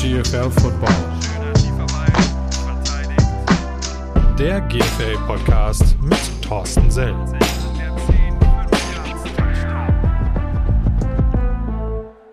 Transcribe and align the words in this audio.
GFL 0.00 0.50
Football. 0.52 0.94
Der 4.38 4.62
GFL 4.62 5.18
Podcast 5.26 5.94
mit 6.00 6.18
Thorsten 6.40 6.90
Sell. 6.90 7.14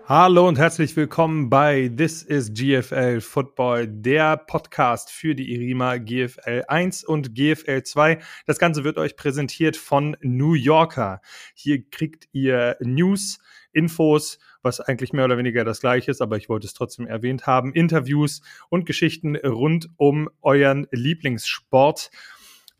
Hallo 0.06 0.48
und 0.48 0.56
herzlich 0.56 0.96
willkommen 0.96 1.50
bei 1.50 1.90
This 1.94 2.22
is 2.22 2.54
GFL 2.54 3.20
Football, 3.20 3.86
der 3.86 4.38
Podcast 4.38 5.10
für 5.10 5.34
die 5.34 5.52
Irima 5.52 5.98
GFL 5.98 6.64
1 6.68 7.04
und 7.04 7.34
GFL 7.34 7.82
2. 7.82 8.18
Das 8.46 8.58
Ganze 8.58 8.84
wird 8.84 8.96
euch 8.96 9.14
präsentiert 9.14 9.76
von 9.76 10.16
New 10.22 10.54
Yorker. 10.54 11.20
Hier 11.54 11.86
kriegt 11.90 12.30
ihr 12.32 12.78
News, 12.80 13.40
Infos, 13.72 14.38
was 14.68 14.80
eigentlich 14.80 15.14
mehr 15.14 15.24
oder 15.24 15.38
weniger 15.38 15.64
das 15.64 15.80
gleiche 15.80 16.10
ist, 16.10 16.20
aber 16.20 16.36
ich 16.36 16.50
wollte 16.50 16.66
es 16.66 16.74
trotzdem 16.74 17.06
erwähnt 17.06 17.46
haben, 17.46 17.72
Interviews 17.72 18.42
und 18.68 18.84
Geschichten 18.84 19.34
rund 19.34 19.88
um 19.96 20.28
euren 20.42 20.86
Lieblingssport. 20.90 22.10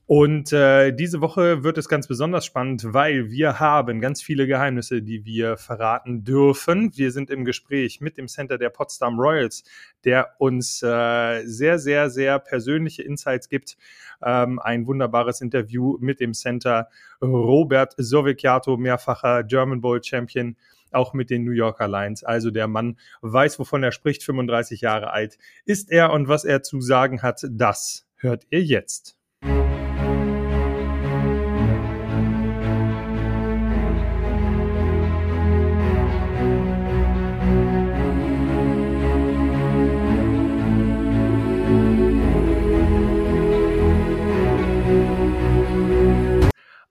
Und 0.05 0.55
äh, 0.55 0.93
diese 0.93 1.21
Woche 1.21 1.65
wird 1.65 1.77
es 1.77 1.89
ganz 1.89 2.07
besonders 2.09 2.47
spannend, 2.47 2.83
weil 2.95 3.31
wir 3.31 3.61
haben 3.61 4.01
ganz 4.01 4.23
viele 4.23 4.47
Geheimnisse, 4.47 5.03
die 5.03 5.27
wir 5.27 5.59
verraten 5.59 6.25
dürfen. 6.25 6.93
Wir 6.97 7.11
sind 7.11 7.29
im 7.29 7.45
Gespräch 7.45 8.01
mit 8.01 8.17
dem 8.17 8.27
Center 8.27 8.57
der 8.57 8.71
Potsdam 8.71 9.19
Royals, 9.19 9.65
der 10.05 10.35
uns 10.39 10.83
äh, 10.83 11.43
sehr, 11.45 11.79
sehr, 11.79 12.09
sehr 12.09 12.39
persönliche 12.39 13.03
Insights 13.03 13.51
gibt. 13.51 13.77
Ähm, 14.23 14.59
ein 14.59 14.87
wunderbares 14.87 15.43
Interview 15.43 15.99
mit 16.01 16.21
dem 16.21 16.33
Center 16.33 16.89
Robert 17.21 17.95
Sovicchiato, 17.99 18.79
mehrfacher 18.79 19.45
German 19.45 19.83
Bowl 19.83 20.03
Champion 20.03 20.57
auch 20.95 21.13
mit 21.13 21.31
den 21.31 21.45
New 21.45 21.53
Yorker 21.53 21.89
Lions. 21.89 22.25
Also 22.25 22.51
der 22.51 22.69
Mann 22.69 22.99
weiß, 23.21 23.59
wovon 23.59 23.83
er 23.83 23.93
spricht, 23.93 24.23
35 24.23 24.81
Jahre 24.81 25.11
alt 25.11 25.39
ist 25.65 25.91
er 25.91 26.13
und 26.13 26.29
was 26.29 26.45
er 26.45 26.63
zu 26.63 26.81
sagen 26.81 27.23
hat, 27.23 27.47
das 27.51 28.07
hört 28.17 28.47
ihr 28.51 28.63
jetzt. 28.63 29.18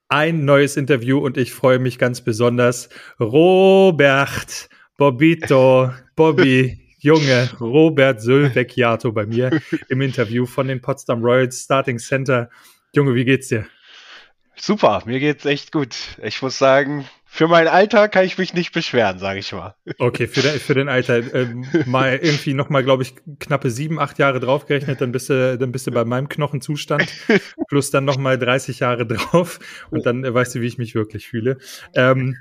Ein 0.09 0.45
neues 0.45 0.77
Interview 0.77 1.19
und 1.19 1.37
ich 1.37 1.53
freue 1.53 1.79
mich 1.79 1.97
ganz 1.97 2.21
besonders. 2.21 2.89
Robert, 3.19 4.69
Bobito, 4.97 5.91
Bobby, 6.15 6.79
Junge, 6.99 7.49
Robert 7.59 8.21
Sölvecchiato 8.21 9.11
bei 9.11 9.25
mir 9.25 9.61
im 9.89 10.01
Interview 10.01 10.45
von 10.45 10.67
den 10.67 10.81
Potsdam 10.81 11.21
Royals 11.21 11.63
Starting 11.63 11.99
Center. 11.99 12.49
Junge, 12.93 13.13
wie 13.15 13.25
geht's 13.25 13.49
dir? 13.49 13.67
Super, 14.55 15.03
mir 15.05 15.19
geht's 15.19 15.45
echt 15.45 15.71
gut. 15.71 15.95
Ich 16.23 16.41
muss 16.41 16.57
sagen, 16.57 17.05
für 17.29 17.47
mein 17.47 17.67
Alter 17.67 18.07
kann 18.07 18.25
ich 18.25 18.37
mich 18.37 18.53
nicht 18.53 18.71
beschweren, 18.71 19.19
sage 19.19 19.39
ich 19.39 19.51
mal. 19.51 19.75
Okay, 19.99 20.27
für, 20.27 20.41
de, 20.41 20.59
für 20.59 20.73
den 20.73 20.89
Alter 20.89 21.33
ähm, 21.33 21.65
mal 21.85 22.15
irgendwie 22.15 22.53
noch 22.53 22.69
mal, 22.69 22.83
glaube 22.83 23.03
ich, 23.03 23.15
knappe 23.39 23.69
sieben, 23.69 23.99
acht 23.99 24.17
Jahre 24.17 24.39
draufgerechnet, 24.39 25.01
dann 25.01 25.11
bist 25.11 25.29
du, 25.29 25.57
dann 25.57 25.71
bist 25.71 25.85
du 25.87 25.91
bei 25.91 26.05
meinem 26.05 26.29
Knochenzustand 26.29 27.07
plus 27.67 27.91
dann 27.91 28.05
noch 28.05 28.17
mal 28.17 28.39
30 28.39 28.79
Jahre 28.79 29.05
drauf 29.05 29.59
und 29.91 30.05
dann 30.05 30.23
äh, 30.23 30.33
weißt 30.33 30.55
du, 30.55 30.61
wie 30.61 30.67
ich 30.67 30.77
mich 30.77 30.95
wirklich 30.95 31.27
fühle. 31.27 31.57
Ähm, 31.93 32.37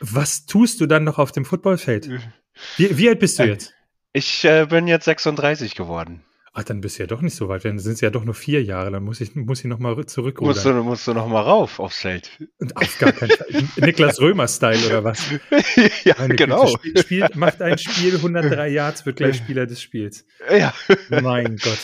was 0.00 0.46
tust 0.46 0.80
du 0.80 0.86
dann 0.86 1.04
noch 1.04 1.18
auf 1.18 1.32
dem 1.32 1.44
Footballfeld? 1.44 2.08
Wie, 2.76 2.96
wie 2.96 3.08
alt 3.08 3.18
bist 3.18 3.38
du 3.38 3.42
äh, 3.42 3.48
jetzt? 3.48 3.74
Ich 4.12 4.44
äh, 4.44 4.66
bin 4.66 4.86
jetzt 4.86 5.04
36 5.04 5.74
geworden. 5.74 6.22
Ach, 6.58 6.64
dann 6.64 6.80
bist 6.80 6.98
du 6.98 7.02
ja 7.02 7.06
doch 7.06 7.20
nicht 7.20 7.36
so 7.36 7.50
weit. 7.50 7.66
Dann 7.66 7.78
sind 7.78 7.92
es 7.92 8.00
ja 8.00 8.08
doch 8.08 8.24
nur 8.24 8.32
vier 8.32 8.62
Jahre. 8.62 8.90
Dann 8.90 9.04
muss 9.04 9.20
ich, 9.20 9.34
muss 9.34 9.60
ich 9.60 9.66
nochmal 9.66 10.06
zurückrudern. 10.06 10.54
Musst 10.54 10.64
du, 10.64 10.72
musst 10.72 11.06
du 11.06 11.12
nochmal 11.12 11.42
rauf 11.42 11.78
aufs 11.78 11.98
Feld. 11.98 12.30
Auf 12.74 12.98
gar 12.98 13.12
keinen 13.12 13.28
Fall. 13.28 13.46
Niklas 13.76 14.18
Römer-Style 14.18 14.86
oder 14.86 15.04
was? 15.04 15.22
ja, 16.04 16.14
Meine 16.16 16.34
genau. 16.34 16.66
Spiel, 16.68 16.96
spielt, 16.96 17.36
macht 17.36 17.60
ein 17.60 17.76
Spiel 17.76 18.14
103 18.14 18.68
Yards, 18.70 19.04
wird 19.04 19.16
gleich 19.16 19.36
Spieler 19.36 19.66
des 19.66 19.82
Spiels. 19.82 20.24
Ja. 20.50 20.72
Mein 21.10 21.58
Gott. 21.58 21.78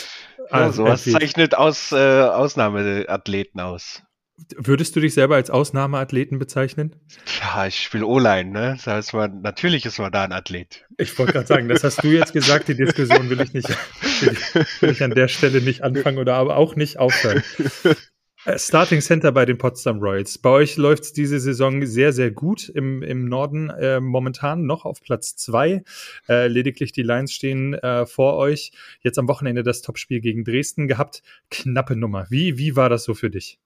Also, 0.49 0.87
ja, 0.87 0.97
sowas 0.97 1.03
zeichnet 1.03 1.53
aus, 1.53 1.91
äh, 1.91 1.95
Ausnahmeathleten 1.95 3.59
aus. 3.59 4.01
Würdest 4.57 4.95
du 4.95 4.99
dich 4.99 5.13
selber 5.13 5.35
als 5.35 5.51
Ausnahmeathleten 5.51 6.39
bezeichnen? 6.39 6.95
Ja, 7.39 7.67
ich 7.67 7.77
spiele 7.77 8.07
O-Line, 8.07 8.49
ne? 8.49 8.73
Das 8.75 8.87
heißt, 8.87 9.13
man, 9.13 9.41
natürlich 9.41 9.85
ist 9.85 9.99
man 9.99 10.11
da 10.11 10.23
ein 10.23 10.31
Athlet. 10.31 10.85
Ich 10.97 11.17
wollte 11.19 11.33
gerade 11.33 11.47
sagen, 11.47 11.69
das 11.69 11.83
hast 11.83 12.03
du 12.03 12.07
jetzt 12.07 12.33
gesagt, 12.33 12.67
die 12.67 12.75
Diskussion 12.75 13.29
will 13.29 13.39
ich 13.41 13.53
nicht, 13.53 13.69
will 14.81 14.89
ich, 14.89 15.03
an 15.03 15.11
der 15.11 15.27
Stelle 15.27 15.61
nicht 15.61 15.83
anfangen 15.83 16.17
oder 16.17 16.33
aber 16.35 16.57
auch 16.57 16.75
nicht 16.75 16.97
aufhören. 16.97 17.43
Äh, 18.45 18.59
Starting 18.59 19.01
Center 19.01 19.31
bei 19.31 19.45
den 19.45 19.57
Potsdam 19.57 19.99
Royals. 19.99 20.37
Bei 20.37 20.49
euch 20.49 20.77
läuft 20.77 21.03
es 21.03 21.13
diese 21.13 21.39
Saison 21.39 21.85
sehr, 21.85 22.11
sehr 22.11 22.31
gut 22.31 22.67
im, 22.69 23.01
im 23.01 23.25
Norden, 23.25 23.69
äh, 23.69 23.99
momentan 23.99 24.65
noch 24.65 24.83
auf 24.83 25.01
Platz 25.01 25.35
zwei. 25.35 25.83
Äh, 26.27 26.47
lediglich 26.47 26.91
die 26.91 27.03
Lions 27.03 27.31
stehen 27.31 27.73
äh, 27.75 28.05
vor 28.05 28.35
euch. 28.35 28.71
Jetzt 29.01 29.17
am 29.17 29.27
Wochenende 29.27 29.63
das 29.63 29.81
Topspiel 29.81 30.19
gegen 30.19 30.43
Dresden 30.43 30.87
gehabt. 30.87 31.21
Knappe 31.51 31.95
Nummer. 31.95 32.25
Wie, 32.29 32.57
wie 32.57 32.75
war 32.75 32.89
das 32.89 33.03
so 33.05 33.13
für 33.13 33.29
dich? 33.29 33.59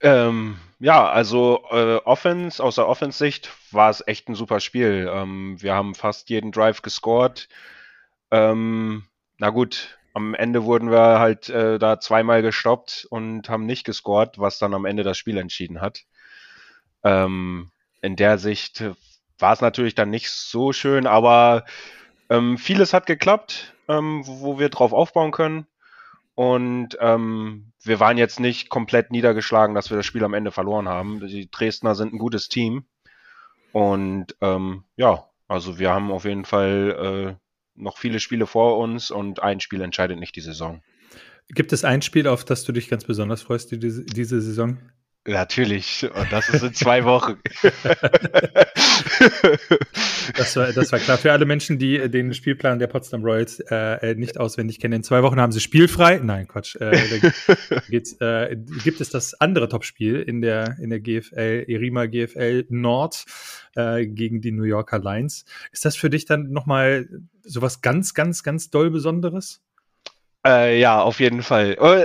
Ähm, 0.00 0.58
ja, 0.78 1.08
also 1.08 1.64
äh, 1.70 1.96
Offense, 2.04 2.62
aus 2.62 2.76
der 2.76 2.88
Offense-Sicht 2.88 3.50
war 3.72 3.90
es 3.90 4.06
echt 4.06 4.28
ein 4.28 4.34
super 4.34 4.60
Spiel. 4.60 5.10
Ähm, 5.12 5.60
wir 5.60 5.74
haben 5.74 5.94
fast 5.94 6.30
jeden 6.30 6.52
Drive 6.52 6.82
gescored. 6.82 7.48
Ähm, 8.30 9.04
na 9.38 9.50
gut, 9.50 9.98
am 10.14 10.34
Ende 10.34 10.64
wurden 10.64 10.90
wir 10.90 11.18
halt 11.18 11.48
äh, 11.48 11.78
da 11.78 12.00
zweimal 12.00 12.42
gestoppt 12.42 13.06
und 13.10 13.48
haben 13.48 13.66
nicht 13.66 13.84
gescored, 13.84 14.38
was 14.38 14.58
dann 14.58 14.74
am 14.74 14.84
Ende 14.84 15.02
das 15.02 15.18
Spiel 15.18 15.38
entschieden 15.38 15.80
hat. 15.80 16.04
Ähm, 17.02 17.70
in 18.00 18.16
der 18.16 18.38
Sicht 18.38 18.84
war 19.38 19.52
es 19.52 19.60
natürlich 19.60 19.94
dann 19.94 20.10
nicht 20.10 20.30
so 20.30 20.72
schön, 20.72 21.06
aber 21.06 21.64
ähm, 22.30 22.58
vieles 22.58 22.92
hat 22.92 23.06
geklappt, 23.06 23.74
ähm, 23.88 24.22
wo 24.24 24.58
wir 24.58 24.68
drauf 24.68 24.92
aufbauen 24.92 25.32
können. 25.32 25.66
Und 26.38 26.96
ähm, 27.00 27.72
wir 27.82 27.98
waren 27.98 28.16
jetzt 28.16 28.38
nicht 28.38 28.68
komplett 28.68 29.10
niedergeschlagen, 29.10 29.74
dass 29.74 29.90
wir 29.90 29.96
das 29.96 30.06
Spiel 30.06 30.22
am 30.22 30.34
Ende 30.34 30.52
verloren 30.52 30.88
haben. 30.88 31.18
Die 31.26 31.50
Dresdner 31.50 31.96
sind 31.96 32.14
ein 32.14 32.18
gutes 32.18 32.48
Team. 32.48 32.84
Und 33.72 34.36
ähm, 34.40 34.84
ja, 34.94 35.28
also 35.48 35.80
wir 35.80 35.90
haben 35.90 36.12
auf 36.12 36.24
jeden 36.24 36.44
Fall 36.44 37.34
äh, 37.36 37.42
noch 37.74 37.98
viele 37.98 38.20
Spiele 38.20 38.46
vor 38.46 38.78
uns 38.78 39.10
und 39.10 39.42
ein 39.42 39.58
Spiel 39.58 39.80
entscheidet 39.80 40.20
nicht 40.20 40.36
die 40.36 40.40
Saison. 40.40 40.80
Gibt 41.48 41.72
es 41.72 41.82
ein 41.82 42.02
Spiel, 42.02 42.28
auf 42.28 42.44
das 42.44 42.62
du 42.62 42.70
dich 42.70 42.88
ganz 42.88 43.04
besonders 43.04 43.42
freust, 43.42 43.72
diese, 43.72 44.04
diese 44.04 44.40
Saison? 44.40 44.78
Natürlich, 45.28 46.08
und 46.14 46.32
das 46.32 46.48
ist 46.48 46.62
in 46.62 46.72
zwei 46.72 47.04
Wochen. 47.04 47.36
das, 50.34 50.56
war, 50.56 50.72
das 50.72 50.90
war 50.90 50.98
klar. 50.98 51.18
Für 51.18 51.32
alle 51.32 51.44
Menschen, 51.44 51.78
die 51.78 52.08
den 52.08 52.32
Spielplan 52.32 52.78
der 52.78 52.86
Potsdam 52.86 53.22
Royals 53.22 53.60
äh, 53.68 54.14
nicht 54.14 54.40
auswendig 54.40 54.80
kennen, 54.80 54.94
in 54.94 55.02
zwei 55.02 55.22
Wochen 55.22 55.38
haben 55.38 55.52
sie 55.52 55.60
spielfrei. 55.60 56.18
Nein, 56.24 56.48
Quatsch. 56.48 56.76
Äh, 56.76 57.30
geht's, 57.90 58.14
äh, 58.20 58.56
gibt 58.82 59.02
es 59.02 59.10
das 59.10 59.38
andere 59.38 59.68
Topspiel 59.68 60.22
in 60.22 60.40
der, 60.40 60.78
in 60.80 60.88
der 60.88 61.00
GFL, 61.00 61.66
Erima 61.68 62.06
GFL 62.06 62.64
Nord 62.70 63.26
äh, 63.76 64.06
gegen 64.06 64.40
die 64.40 64.52
New 64.52 64.64
Yorker 64.64 64.98
Lions. 64.98 65.44
Ist 65.72 65.84
das 65.84 65.94
für 65.94 66.08
dich 66.08 66.24
dann 66.24 66.50
nochmal 66.52 67.06
sowas 67.42 67.82
ganz, 67.82 68.14
ganz, 68.14 68.42
ganz 68.42 68.70
doll 68.70 68.90
Besonderes? 68.90 69.60
Äh, 70.46 70.78
ja, 70.78 71.00
auf 71.00 71.20
jeden 71.20 71.42
Fall. 71.42 71.76
Oh, 71.80 72.04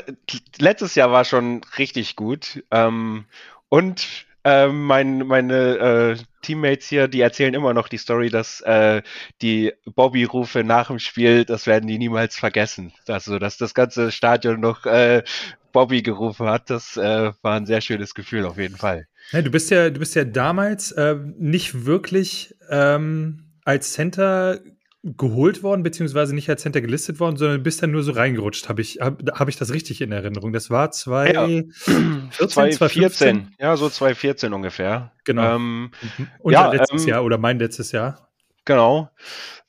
letztes 0.60 0.96
Jahr 0.96 1.12
war 1.12 1.26
schon 1.26 1.62
richtig 1.78 2.16
gut. 2.16 2.64
Ähm, 2.72 3.26
und 3.70 4.26
äh, 4.44 4.68
mein, 4.68 5.20
meine 5.20 6.18
äh, 6.18 6.24
Teammates 6.41 6.88
hier, 6.88 7.08
die 7.08 7.22
erzählen 7.22 7.53
immer 7.53 7.74
noch 7.74 7.88
die 7.88 7.97
Story, 7.97 8.30
dass 8.30 8.62
äh, 8.62 9.02
die 9.41 9.74
Bobby-Rufe 9.85 10.64
nach 10.64 10.88
dem 10.88 11.00
Spiel, 11.00 11.46
das 11.46 11.68
werden 11.68 11.88
die 11.88 11.97
niemals 11.97 12.35
vergessen. 12.35 12.94
Also, 13.08 13.40
dass 13.40 13.58
das 13.58 13.74
ganze 13.74 14.12
Stadion 14.12 14.59
noch 14.59 14.86
äh, 14.86 15.24
Bobby 15.72 16.02
gerufen 16.02 16.47
hat, 16.47 16.70
das 16.70 16.97
äh, 16.97 17.32
war 17.41 17.56
ein 17.56 17.66
sehr 17.66 17.82
schönes 17.82 18.14
Gefühl 18.14 18.46
auf 18.46 18.58
jeden 18.58 18.78
Fall. 18.78 19.08
Ja, 19.32 19.41
du 19.41 19.50
bist 19.50 19.72
ja, 19.72 19.90
du 19.90 20.00
bist 20.00 20.16
ja 20.16 20.26
damals 20.26 20.91
äh, 20.91 21.16
nicht 21.38 21.86
wirklich 21.86 22.56
ähm, 22.70 23.46
als 23.64 23.94
Center 23.94 24.59
geholt 25.03 25.64
worden, 25.64 25.84
beziehungsweise 25.84 26.34
nicht 26.34 26.50
als 26.50 26.61
Center 26.61 26.79
gelistet 26.79 27.20
worden, 27.20 27.35
sondern 27.35 27.61
bist 27.61 27.84
dann 27.84 27.91
nur 27.91 28.03
so 28.03 28.14
reingerutscht. 28.14 28.70
Habe 28.70 28.82
ich, 28.82 29.02
hab, 29.02 29.22
hab 29.38 29.50
ich 29.50 29.58
das 29.58 29.73
richtig 29.73 30.00
in 30.00 30.14
Erinnerung? 30.14 30.53
Das 30.53 30.70
war 30.70 30.91
2014, 30.91 32.32
ja. 32.32 32.47
2014, 32.47 33.55
ja, 33.59 33.76
so 33.76 33.90
2014 33.90 34.53
ungefähr. 34.53 35.11
Genau. 35.26 35.55
Ähm, 35.55 35.91
mhm. 36.17 36.28
Unser 36.40 36.59
ja, 36.59 36.72
letztes 36.72 37.03
ähm, 37.03 37.09
Jahr 37.09 37.23
oder 37.26 37.38
mein 37.38 37.59
letztes 37.59 37.91
Jahr. 37.91 38.29
Genau. 38.64 39.09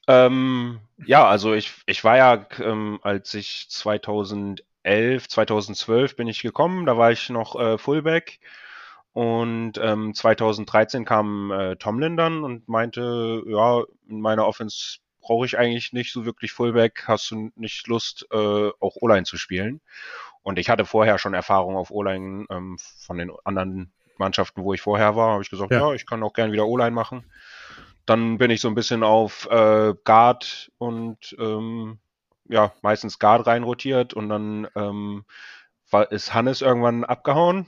Ähm, 0.06 0.78
ja, 1.04 1.26
also 1.26 1.52
ich, 1.52 1.72
ich 1.86 2.04
war 2.04 2.16
ja, 2.16 2.46
ähm, 2.60 3.00
als 3.02 3.34
ich 3.34 3.66
2011, 3.70 5.28
2012 5.28 6.14
bin 6.14 6.28
ich 6.28 6.42
gekommen, 6.42 6.86
da 6.86 6.96
war 6.96 7.10
ich 7.10 7.28
noch 7.30 7.58
äh, 7.58 7.76
Fullback. 7.76 8.38
Und 9.12 9.78
ähm, 9.80 10.14
2013 10.14 11.04
kam 11.04 11.50
äh, 11.50 11.76
Tomlin 11.76 12.16
dann 12.16 12.44
und 12.44 12.68
meinte, 12.68 13.42
ja, 13.46 13.82
in 14.08 14.20
meiner 14.20 14.46
Offense 14.46 14.98
brauche 15.24 15.46
ich 15.46 15.58
eigentlich 15.58 15.92
nicht 15.94 16.12
so 16.12 16.26
wirklich 16.26 16.52
Fullback, 16.52 17.04
hast 17.08 17.30
du 17.30 17.50
nicht 17.56 17.86
Lust, 17.88 18.26
äh, 18.30 18.36
auch 18.78 18.96
O-Line 19.00 19.24
zu 19.24 19.38
spielen? 19.38 19.80
Und 20.42 20.58
ich 20.58 20.68
hatte 20.68 20.84
vorher 20.84 21.18
schon 21.18 21.32
Erfahrung 21.32 21.76
auf 21.76 21.90
O-Line 21.90 22.44
ähm, 22.50 22.76
von 22.78 23.16
den 23.16 23.32
anderen 23.44 23.90
Mannschaften, 24.18 24.62
wo 24.62 24.74
ich 24.74 24.82
vorher 24.82 25.16
war, 25.16 25.32
habe 25.32 25.42
ich 25.42 25.48
gesagt, 25.48 25.72
ja. 25.72 25.88
ja, 25.88 25.94
ich 25.94 26.04
kann 26.06 26.22
auch 26.22 26.34
gern 26.34 26.52
wieder 26.52 26.66
O-Line 26.66 26.90
machen. 26.90 27.24
Dann 28.04 28.36
bin 28.36 28.50
ich 28.50 28.60
so 28.60 28.68
ein 28.68 28.74
bisschen 28.74 29.02
auf 29.02 29.48
äh, 29.50 29.94
Guard 30.04 30.70
und 30.76 31.34
ähm, 31.38 31.98
ja, 32.46 32.72
meistens 32.82 33.18
Guard 33.18 33.46
reinrotiert 33.46 34.12
und 34.12 34.28
dann 34.28 34.68
ähm, 34.76 35.24
war, 35.90 36.12
ist 36.12 36.34
Hannes 36.34 36.60
irgendwann 36.60 37.04
abgehauen. 37.04 37.66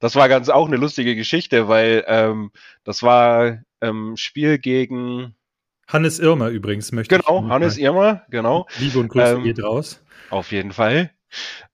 Das 0.00 0.16
war 0.16 0.30
ganz 0.30 0.48
auch 0.48 0.66
eine 0.66 0.76
lustige 0.76 1.14
Geschichte, 1.14 1.68
weil 1.68 2.04
ähm, 2.06 2.50
das 2.84 3.02
war 3.02 3.58
ähm, 3.82 4.16
Spiel 4.16 4.58
gegen 4.58 5.34
Hannes 5.86 6.18
Irmer 6.18 6.48
übrigens 6.48 6.92
möchte 6.92 7.18
genau, 7.18 7.44
ich. 7.44 7.50
Hannes 7.50 7.78
Irmer, 7.78 8.22
genau. 8.28 8.66
Liebe 8.78 8.98
und 8.98 9.08
Grüße 9.08 9.34
ähm, 9.34 9.44
geht 9.44 9.62
raus. 9.62 10.02
Auf 10.30 10.50
jeden 10.52 10.72
Fall. 10.72 11.10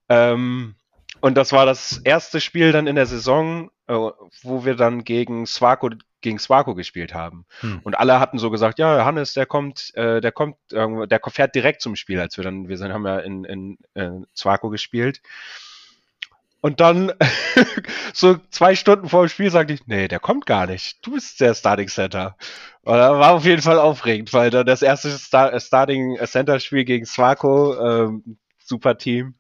Ähm, 0.08 0.74
und 1.20 1.36
das 1.36 1.52
war 1.52 1.66
das 1.66 1.98
erste 1.98 2.40
Spiel 2.40 2.72
dann 2.72 2.86
in 2.86 2.96
der 2.96 3.06
Saison, 3.06 3.70
äh, 3.86 3.94
wo 3.94 4.64
wir 4.64 4.74
dann 4.74 5.04
gegen 5.04 5.46
Swako, 5.46 5.90
gegen 6.20 6.38
Swako 6.38 6.74
gespielt 6.74 7.14
haben. 7.14 7.46
Hm. 7.60 7.80
Und 7.84 7.98
alle 7.98 8.20
hatten 8.20 8.38
so 8.38 8.50
gesagt, 8.50 8.78
ja, 8.78 9.04
Hannes, 9.04 9.32
der 9.32 9.46
kommt, 9.46 9.94
äh, 9.94 10.20
der 10.20 10.32
kommt, 10.32 10.56
äh, 10.72 11.06
der 11.06 11.20
fährt 11.28 11.54
direkt 11.54 11.80
zum 11.80 11.96
Spiel, 11.96 12.20
als 12.20 12.36
wir 12.36 12.44
dann, 12.44 12.68
wir 12.68 12.76
sind, 12.76 12.92
haben 12.92 13.06
ja 13.06 13.18
in, 13.20 13.44
in, 13.44 13.78
in 13.94 14.26
Swako 14.34 14.70
gespielt. 14.70 15.22
Und 16.62 16.78
dann, 16.78 17.12
so 18.14 18.36
zwei 18.50 18.76
Stunden 18.76 19.08
vor 19.08 19.24
dem 19.24 19.28
Spiel, 19.28 19.50
sagte 19.50 19.74
ich, 19.74 19.86
nee, 19.88 20.06
der 20.06 20.20
kommt 20.20 20.46
gar 20.46 20.66
nicht. 20.68 21.04
Du 21.04 21.14
bist 21.14 21.40
der 21.40 21.54
Starting 21.54 21.88
Center. 21.88 22.36
Das 22.84 22.94
war 22.94 23.32
auf 23.32 23.44
jeden 23.44 23.62
Fall 23.62 23.78
aufregend, 23.78 24.32
weil 24.32 24.50
dann 24.50 24.64
das 24.64 24.80
erste 24.80 25.10
Star 25.10 25.58
Starting 25.58 26.16
Center 26.24 26.60
Spiel 26.60 26.84
gegen 26.84 27.04
Swako, 27.04 27.74
ähm, 28.06 28.38
super 28.58 28.96
Team, 28.96 29.34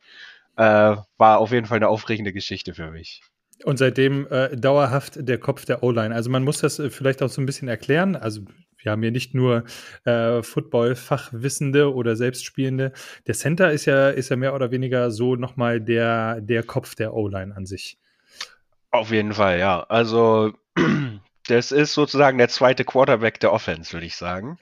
äh, 0.56 0.96
war 1.16 1.38
auf 1.38 1.52
jeden 1.52 1.66
Fall 1.66 1.76
eine 1.76 1.88
aufregende 1.88 2.32
Geschichte 2.32 2.74
für 2.74 2.90
mich. 2.90 3.22
Und 3.64 3.78
seitdem 3.78 4.26
äh, 4.26 4.56
dauerhaft 4.56 5.16
der 5.16 5.38
Kopf 5.38 5.64
der 5.64 5.84
O-Line. 5.84 6.12
Also 6.12 6.28
man 6.28 6.42
muss 6.42 6.58
das 6.58 6.80
äh, 6.80 6.90
vielleicht 6.90 7.22
auch 7.22 7.28
so 7.28 7.40
ein 7.40 7.46
bisschen 7.46 7.68
erklären. 7.68 8.16
Also 8.16 8.42
wir 8.82 8.92
haben 8.92 9.02
hier 9.02 9.10
nicht 9.10 9.34
nur 9.34 9.64
äh, 10.04 10.42
Football-Fachwissende 10.42 11.92
oder 11.92 12.16
Selbstspielende. 12.16 12.92
Der 13.26 13.34
Center 13.34 13.72
ist 13.72 13.86
ja, 13.86 14.10
ist 14.10 14.28
ja 14.28 14.36
mehr 14.36 14.54
oder 14.54 14.70
weniger 14.70 15.10
so 15.10 15.36
nochmal 15.36 15.80
der, 15.80 16.40
der 16.40 16.62
Kopf 16.62 16.94
der 16.94 17.14
O-Line 17.14 17.54
an 17.56 17.66
sich. 17.66 17.98
Auf 18.90 19.10
jeden 19.10 19.32
Fall, 19.32 19.58
ja. 19.58 19.84
Also 19.88 20.52
das 21.48 21.72
ist 21.72 21.94
sozusagen 21.94 22.38
der 22.38 22.48
zweite 22.48 22.84
Quarterback 22.84 23.40
der 23.40 23.52
Offense, 23.52 23.92
würde 23.92 24.06
ich 24.06 24.16
sagen. 24.16 24.58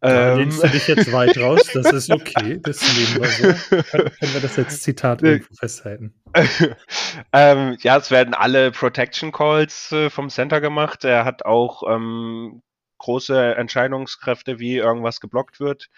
Da 0.00 0.32
ähm, 0.32 0.38
lehnst 0.38 0.62
du 0.62 0.68
dich 0.68 0.86
jetzt 0.86 1.10
weit 1.12 1.38
raus, 1.38 1.62
das 1.72 1.90
ist 1.92 2.10
okay, 2.10 2.60
das 2.62 2.82
nehmen 2.94 3.22
wir 3.22 3.28
so. 3.28 3.82
Können, 3.90 4.10
können 4.20 4.34
wir 4.34 4.40
das 4.42 4.58
als 4.58 4.82
Zitat 4.82 5.22
irgendwo 5.22 5.54
festhalten? 5.54 6.14
ähm, 7.32 7.78
ja, 7.80 7.96
es 7.96 8.10
werden 8.10 8.34
alle 8.34 8.70
Protection 8.70 9.32
Calls 9.32 9.92
äh, 9.92 10.10
vom 10.10 10.28
Center 10.28 10.60
gemacht. 10.60 11.04
Er 11.04 11.24
hat 11.24 11.46
auch 11.46 11.82
ähm, 11.88 12.60
große 13.04 13.54
Entscheidungskräfte, 13.54 14.58
wie 14.58 14.76
irgendwas 14.76 15.20
geblockt 15.20 15.60
wird. 15.60 15.90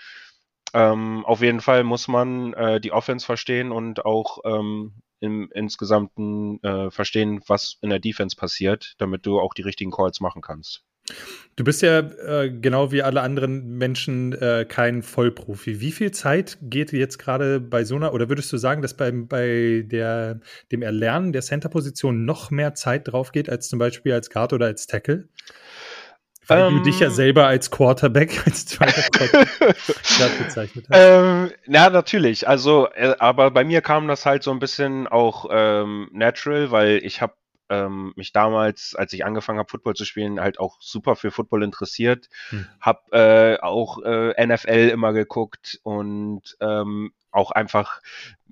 Ähm, 0.75 1.25
auf 1.25 1.41
jeden 1.41 1.61
Fall 1.61 1.85
muss 1.85 2.09
man 2.09 2.53
äh, 2.55 2.81
die 2.81 2.93
Offense 2.93 3.25
verstehen 3.25 3.71
und 3.71 4.05
auch 4.05 4.39
ähm, 4.45 4.95
im 5.21 5.49
insgesamten 5.55 6.63
äh, 6.63 6.91
verstehen, 6.91 7.41
was 7.47 7.79
in 7.81 7.91
der 7.91 8.01
Defense 8.01 8.37
passiert, 8.37 8.95
damit 8.99 9.25
du 9.25 9.41
auch 9.41 9.55
die 9.55 9.63
richtigen 9.63 9.93
Calls 9.93 10.21
machen 10.21 10.43
kannst. 10.43 10.83
Du 11.55 11.63
bist 11.63 11.83
ja 11.83 12.01
äh, 12.01 12.51
genau 12.51 12.91
wie 12.91 13.03
alle 13.03 13.23
anderen 13.23 13.79
Menschen 13.79 14.33
äh, 14.33 14.67
kein 14.69 15.03
Vollprofi. 15.05 15.81
Wie 15.81 15.93
viel 15.93 16.11
Zeit 16.11 16.59
geht 16.61 16.93
jetzt 16.93 17.19
gerade 17.19 17.61
bei 17.61 17.85
so 17.85 17.95
einer, 17.95 18.13
oder 18.13 18.29
würdest 18.29 18.53
du 18.53 18.57
sagen, 18.59 18.83
dass 18.83 18.95
beim, 18.95 19.29
bei 19.29 19.85
der, 19.87 20.41
dem 20.73 20.83
Erlernen 20.83 21.33
der 21.33 21.43
Center-Position 21.43 22.25
noch 22.25 22.51
mehr 22.51 22.75
Zeit 22.75 23.09
drauf 23.09 23.31
geht, 23.31 23.49
als 23.49 23.69
zum 23.69 23.79
Beispiel 23.79 24.13
als 24.13 24.31
Guard 24.31 24.53
oder 24.53 24.67
als 24.67 24.89
Tackle? 24.89 25.29
Weil 26.47 26.69
ähm, 26.69 26.77
du 26.77 26.83
dich 26.83 27.01
ja 27.01 27.09
ähm. 27.09 27.13
selber 27.13 27.47
als 27.47 27.71
Quarterback, 27.71 28.43
als 28.47 28.67
zweiter 28.67 29.03
Quarterback 29.03 29.49
bezeichnet 30.39 30.87
hast. 30.91 30.99
Ähm, 30.99 31.51
ja, 31.67 31.91
natürlich. 31.91 32.49
Also, 32.49 32.89
äh, 32.95 33.17
aber 33.19 33.51
bei 33.51 33.65
mir 33.65 33.81
kam 33.81 34.09
das 34.09 34.27
halt 34.27 34.43
so 34.43 34.51
ein 34.51 34.59
bisschen 34.59 35.07
auch 35.07 35.47
ähm, 35.51 36.09
natural, 36.13 36.71
weil 36.71 36.99
ich 37.03 37.21
habe 37.21 37.35
ähm, 37.69 38.13
mich 38.17 38.33
damals, 38.33 38.95
als 38.95 39.13
ich 39.13 39.25
angefangen 39.25 39.59
habe, 39.59 39.69
Football 39.69 39.95
zu 39.95 40.05
spielen, 40.05 40.41
halt 40.41 40.61
auch 40.61 40.77
super 40.81 41.17
für 41.17 41.31
Football 41.31 41.65
interessiert. 41.65 42.29
Hm. 42.51 42.67
Hab 42.81 43.13
äh, 43.13 43.59
auch 43.59 44.03
äh, 44.05 44.47
NFL 44.47 44.91
immer 44.93 45.13
geguckt 45.13 45.81
und 45.83 46.57
ähm, 46.61 47.13
auch 47.31 47.51
einfach 47.51 48.01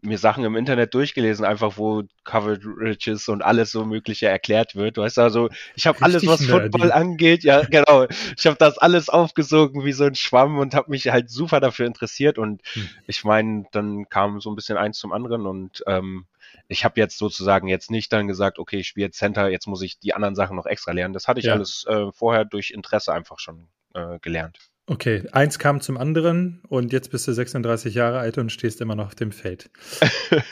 mir 0.04 0.18
Sachen 0.18 0.44
im 0.44 0.56
Internet 0.56 0.94
durchgelesen, 0.94 1.44
einfach 1.44 1.76
wo 1.76 2.02
Coverages 2.24 3.28
und 3.28 3.42
alles 3.42 3.70
so 3.70 3.84
Mögliche 3.84 4.26
erklärt 4.26 4.76
wird. 4.76 4.96
Du 4.96 5.02
weißt 5.02 5.18
also, 5.18 5.48
ich 5.74 5.86
habe 5.86 6.00
alles, 6.02 6.26
was 6.26 6.44
Football 6.46 6.92
angeht, 6.92 7.44
ja 7.44 7.62
genau, 7.62 8.06
ich 8.36 8.46
habe 8.46 8.56
das 8.58 8.78
alles 8.78 9.08
aufgesogen 9.08 9.84
wie 9.84 9.92
so 9.92 10.04
ein 10.04 10.14
Schwamm 10.14 10.58
und 10.58 10.74
habe 10.74 10.90
mich 10.90 11.08
halt 11.08 11.30
super 11.30 11.60
dafür 11.60 11.86
interessiert 11.86 12.38
und 12.38 12.62
hm. 12.72 12.88
ich 13.06 13.24
meine, 13.24 13.66
dann 13.72 14.08
kam 14.08 14.40
so 14.40 14.50
ein 14.50 14.56
bisschen 14.56 14.76
eins 14.76 14.98
zum 14.98 15.12
anderen 15.12 15.46
und 15.46 15.82
ähm, 15.86 16.26
ich 16.68 16.84
habe 16.84 17.00
jetzt 17.00 17.18
sozusagen 17.18 17.68
jetzt 17.68 17.90
nicht 17.90 18.12
dann 18.12 18.26
gesagt, 18.26 18.58
okay, 18.58 18.78
ich 18.78 18.88
spiele 18.88 19.06
jetzt 19.06 19.18
Center, 19.18 19.48
jetzt 19.48 19.66
muss 19.66 19.82
ich 19.82 19.98
die 19.98 20.14
anderen 20.14 20.34
Sachen 20.34 20.56
noch 20.56 20.66
extra 20.66 20.92
lernen. 20.92 21.14
Das 21.14 21.28
hatte 21.28 21.40
ich 21.40 21.46
ja. 21.46 21.52
alles 21.52 21.84
äh, 21.86 22.10
vorher 22.12 22.44
durch 22.44 22.70
Interesse 22.70 23.12
einfach 23.12 23.38
schon 23.38 23.68
äh, 23.94 24.18
gelernt. 24.20 24.58
Okay, 24.86 25.22
eins 25.32 25.58
kam 25.58 25.80
zum 25.80 25.96
anderen 25.96 26.60
und 26.68 26.92
jetzt 26.92 27.10
bist 27.10 27.26
du 27.26 27.32
36 27.32 27.94
Jahre 27.94 28.18
alt 28.18 28.36
und 28.36 28.52
stehst 28.52 28.82
immer 28.82 28.94
noch 28.94 29.06
auf 29.06 29.14
dem 29.14 29.32
Feld. 29.32 29.70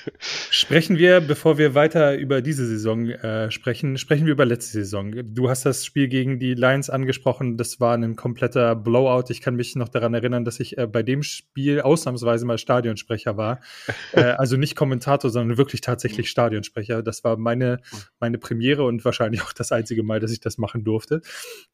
sprechen 0.50 0.96
wir, 0.96 1.20
bevor 1.20 1.58
wir 1.58 1.74
weiter 1.74 2.16
über 2.16 2.40
diese 2.40 2.66
Saison 2.66 3.10
äh, 3.10 3.50
sprechen, 3.50 3.98
sprechen 3.98 4.24
wir 4.24 4.32
über 4.32 4.46
letzte 4.46 4.72
Saison. 4.72 5.12
Du 5.34 5.50
hast 5.50 5.66
das 5.66 5.84
Spiel 5.84 6.08
gegen 6.08 6.38
die 6.38 6.54
Lions 6.54 6.88
angesprochen, 6.88 7.58
das 7.58 7.78
war 7.78 7.94
ein 7.94 8.16
kompletter 8.16 8.74
Blowout. 8.74 9.24
Ich 9.28 9.42
kann 9.42 9.54
mich 9.54 9.76
noch 9.76 9.90
daran 9.90 10.14
erinnern, 10.14 10.46
dass 10.46 10.60
ich 10.60 10.78
äh, 10.78 10.86
bei 10.86 11.02
dem 11.02 11.22
Spiel 11.22 11.82
ausnahmsweise 11.82 12.46
mal 12.46 12.56
Stadionsprecher 12.56 13.36
war. 13.36 13.60
äh, 14.12 14.22
also 14.22 14.56
nicht 14.56 14.76
Kommentator, 14.76 15.28
sondern 15.28 15.58
wirklich 15.58 15.82
tatsächlich 15.82 16.30
Stadionsprecher. 16.30 17.02
Das 17.02 17.22
war 17.22 17.36
meine, 17.36 17.80
meine 18.18 18.38
Premiere 18.38 18.84
und 18.84 19.04
wahrscheinlich 19.04 19.42
auch 19.42 19.52
das 19.52 19.72
einzige 19.72 20.02
Mal, 20.02 20.20
dass 20.20 20.32
ich 20.32 20.40
das 20.40 20.56
machen 20.56 20.84
durfte. 20.84 21.20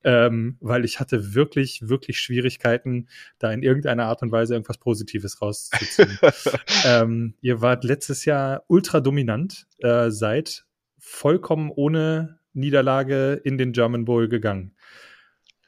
Ähm, 0.02 0.56
weil 0.58 0.84
ich 0.84 0.98
hatte 0.98 1.36
wirklich, 1.36 1.88
wirklich 1.88 2.18
schwierig 2.18 2.47
Schwierigkeiten, 2.50 3.08
da 3.38 3.52
in 3.52 3.62
irgendeiner 3.62 4.06
Art 4.06 4.22
und 4.22 4.32
Weise 4.32 4.54
irgendwas 4.54 4.78
Positives 4.78 5.40
rauszuziehen. 5.40 6.18
ähm, 6.84 7.34
ihr 7.40 7.60
wart 7.60 7.84
letztes 7.84 8.24
Jahr 8.24 8.62
ultra 8.68 9.00
dominant, 9.00 9.66
äh, 9.78 10.10
seid 10.10 10.64
vollkommen 10.98 11.70
ohne 11.74 12.38
Niederlage 12.52 13.40
in 13.44 13.58
den 13.58 13.72
German 13.72 14.04
Bowl 14.04 14.28
gegangen. 14.28 14.74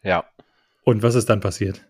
Ja. 0.03 0.25
Und 0.83 1.03
was 1.03 1.15
ist 1.15 1.29
dann 1.29 1.41
passiert? 1.41 1.85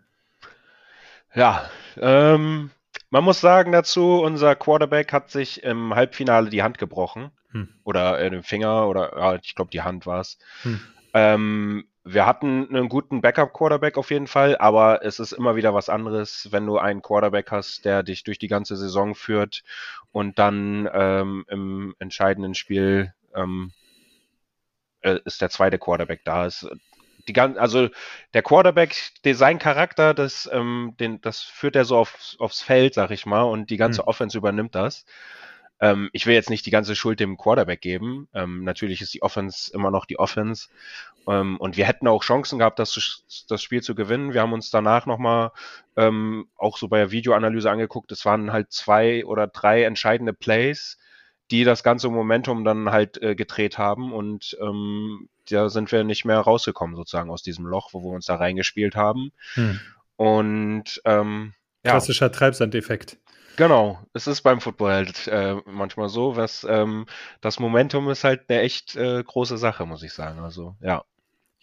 Ja, 1.34 1.70
ähm, 1.96 2.70
man 3.10 3.24
muss 3.24 3.40
sagen 3.40 3.72
dazu, 3.72 4.20
unser 4.20 4.56
Quarterback 4.56 5.12
hat 5.12 5.30
sich 5.30 5.62
im 5.62 5.94
Halbfinale 5.94 6.50
die 6.50 6.62
Hand 6.62 6.78
gebrochen. 6.78 7.30
Hm. 7.52 7.68
Oder 7.84 8.20
äh, 8.20 8.30
den 8.30 8.42
Finger 8.42 8.88
oder 8.88 9.12
ja, 9.16 9.34
ich 9.36 9.54
glaube 9.54 9.70
die 9.70 9.82
Hand 9.82 10.06
war 10.06 10.20
es. 10.20 10.38
Hm. 10.62 10.80
Ähm, 11.14 11.84
wir 12.12 12.26
hatten 12.26 12.68
einen 12.68 12.88
guten 12.88 13.20
Backup-Quarterback 13.20 13.96
auf 13.96 14.10
jeden 14.10 14.26
Fall, 14.26 14.56
aber 14.58 15.04
es 15.04 15.20
ist 15.20 15.32
immer 15.32 15.56
wieder 15.56 15.74
was 15.74 15.88
anderes, 15.88 16.48
wenn 16.50 16.66
du 16.66 16.78
einen 16.78 17.02
Quarterback 17.02 17.50
hast, 17.50 17.84
der 17.84 18.02
dich 18.02 18.24
durch 18.24 18.38
die 18.38 18.48
ganze 18.48 18.76
Saison 18.76 19.14
führt 19.14 19.62
und 20.12 20.38
dann 20.38 20.88
ähm, 20.92 21.44
im 21.48 21.94
entscheidenden 21.98 22.54
Spiel 22.54 23.12
ähm, 23.34 23.72
äh, 25.02 25.18
ist 25.24 25.40
der 25.40 25.50
zweite 25.50 25.78
Quarterback 25.78 26.22
da. 26.24 26.46
Ist, 26.46 26.68
die 27.28 27.32
gan 27.32 27.58
also 27.58 27.88
der 28.34 28.42
Quarterback, 28.42 28.96
sein 29.24 29.58
Charakter, 29.58 30.14
das, 30.14 30.48
ähm, 30.52 30.94
den, 30.98 31.20
das 31.20 31.40
führt 31.40 31.76
er 31.76 31.84
so 31.84 31.96
auf, 31.96 32.34
aufs 32.38 32.62
Feld, 32.62 32.94
sag 32.94 33.10
ich 33.10 33.26
mal, 33.26 33.42
und 33.42 33.70
die 33.70 33.76
ganze 33.76 34.02
hm. 34.02 34.08
Offense 34.08 34.36
übernimmt 34.36 34.74
das. 34.74 35.04
Ähm, 35.80 36.10
ich 36.12 36.26
will 36.26 36.34
jetzt 36.34 36.50
nicht 36.50 36.66
die 36.66 36.70
ganze 36.70 36.94
Schuld 36.94 37.20
dem 37.20 37.36
Quarterback 37.36 37.80
geben. 37.80 38.28
Ähm, 38.34 38.64
natürlich 38.64 39.00
ist 39.00 39.14
die 39.14 39.22
Offense 39.22 39.72
immer 39.72 39.90
noch 39.90 40.04
die 40.04 40.18
Offense. 40.18 40.68
Ähm, 41.26 41.56
und 41.56 41.76
wir 41.76 41.86
hätten 41.86 42.06
auch 42.06 42.22
Chancen 42.22 42.58
gehabt, 42.58 42.78
das, 42.78 43.24
das 43.48 43.62
Spiel 43.62 43.82
zu 43.82 43.94
gewinnen. 43.94 44.34
Wir 44.34 44.42
haben 44.42 44.52
uns 44.52 44.70
danach 44.70 45.06
nochmal 45.06 45.52
ähm, 45.96 46.46
auch 46.56 46.76
so 46.76 46.88
bei 46.88 46.98
der 46.98 47.10
Videoanalyse 47.10 47.70
angeguckt. 47.70 48.12
Es 48.12 48.24
waren 48.24 48.52
halt 48.52 48.72
zwei 48.72 49.24
oder 49.24 49.46
drei 49.46 49.84
entscheidende 49.84 50.34
Plays, 50.34 50.98
die 51.50 51.64
das 51.64 51.82
ganze 51.82 52.10
Momentum 52.10 52.64
dann 52.64 52.90
halt 52.90 53.20
äh, 53.22 53.34
gedreht 53.34 53.78
haben. 53.78 54.12
Und 54.12 54.56
ähm, 54.60 55.28
da 55.48 55.70
sind 55.70 55.90
wir 55.92 56.04
nicht 56.04 56.26
mehr 56.26 56.38
rausgekommen, 56.38 56.94
sozusagen 56.94 57.30
aus 57.30 57.42
diesem 57.42 57.66
Loch, 57.66 57.92
wo 57.92 58.02
wir 58.02 58.10
uns 58.10 58.26
da 58.26 58.36
reingespielt 58.36 58.96
haben. 58.96 59.32
Hm. 59.54 59.80
Und 60.16 61.00
ähm, 61.06 61.54
ja. 61.84 61.92
Klassischer 61.92 62.30
Treibsandeffekt. 62.30 63.16
Genau, 63.56 63.98
es 64.14 64.26
ist 64.26 64.42
beim 64.42 64.60
Football 64.60 64.92
halt 64.92 65.26
äh, 65.28 65.56
manchmal 65.66 66.08
so, 66.08 66.36
was 66.36 66.66
ähm, 66.68 67.06
das 67.40 67.58
Momentum 67.58 68.08
ist 68.08 68.24
halt 68.24 68.42
eine 68.48 68.60
echt 68.60 68.96
äh, 68.96 69.22
große 69.22 69.58
Sache, 69.58 69.86
muss 69.86 70.02
ich 70.02 70.12
sagen. 70.12 70.40
Also 70.40 70.76
ja. 70.80 71.04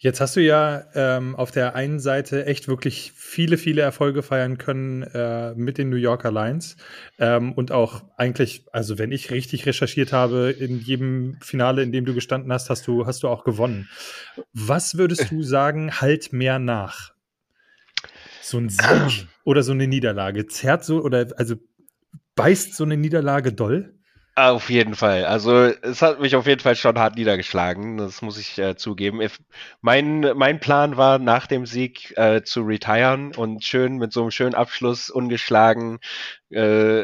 Jetzt 0.00 0.20
hast 0.20 0.36
du 0.36 0.40
ja 0.40 0.84
ähm, 0.94 1.34
auf 1.34 1.50
der 1.50 1.74
einen 1.74 1.98
Seite 1.98 2.46
echt 2.46 2.68
wirklich 2.68 3.12
viele, 3.16 3.58
viele 3.58 3.82
Erfolge 3.82 4.22
feiern 4.22 4.56
können 4.56 5.02
äh, 5.02 5.54
mit 5.56 5.76
den 5.76 5.88
New 5.88 5.96
Yorker 5.96 6.30
Lions 6.30 6.76
ähm, 7.18 7.52
und 7.52 7.72
auch 7.72 8.04
eigentlich, 8.16 8.64
also 8.70 8.96
wenn 8.98 9.10
ich 9.10 9.32
richtig 9.32 9.66
recherchiert 9.66 10.12
habe, 10.12 10.50
in 10.56 10.78
jedem 10.78 11.36
Finale, 11.40 11.82
in 11.82 11.90
dem 11.90 12.04
du 12.04 12.14
gestanden 12.14 12.52
hast, 12.52 12.70
hast 12.70 12.86
du, 12.86 13.06
hast 13.06 13.24
du 13.24 13.28
auch 13.28 13.42
gewonnen. 13.42 13.88
Was 14.52 14.96
würdest 14.98 15.32
du 15.32 15.42
sagen, 15.42 15.90
halt 16.00 16.32
mehr 16.32 16.60
nach? 16.60 17.10
So 18.40 18.58
ein 18.58 18.68
Sieg 18.68 19.26
oder 19.44 19.64
so 19.64 19.72
eine 19.72 19.88
Niederlage? 19.88 20.46
Zerrt 20.46 20.84
so 20.84 21.02
oder 21.02 21.26
also 21.38 21.56
beißt 22.38 22.76
so 22.76 22.84
eine 22.84 22.96
Niederlage 22.96 23.52
doll? 23.52 23.98
Auf 24.36 24.70
jeden 24.70 24.94
Fall. 24.94 25.24
Also 25.24 25.52
es 25.82 26.00
hat 26.00 26.20
mich 26.20 26.36
auf 26.36 26.46
jeden 26.46 26.60
Fall 26.60 26.76
schon 26.76 26.96
hart 26.96 27.16
niedergeschlagen. 27.16 27.96
Das 27.96 28.22
muss 28.22 28.38
ich 28.38 28.56
äh, 28.56 28.76
zugeben. 28.76 29.20
If, 29.20 29.40
mein, 29.80 30.20
mein 30.36 30.60
Plan 30.60 30.96
war, 30.96 31.18
nach 31.18 31.48
dem 31.48 31.66
Sieg 31.66 32.16
äh, 32.16 32.44
zu 32.44 32.62
retiren 32.62 33.34
und 33.34 33.64
schön 33.64 33.96
mit 33.96 34.12
so 34.12 34.20
einem 34.22 34.30
schönen 34.30 34.54
Abschluss 34.54 35.10
ungeschlagen 35.10 35.98
äh, 36.50 37.02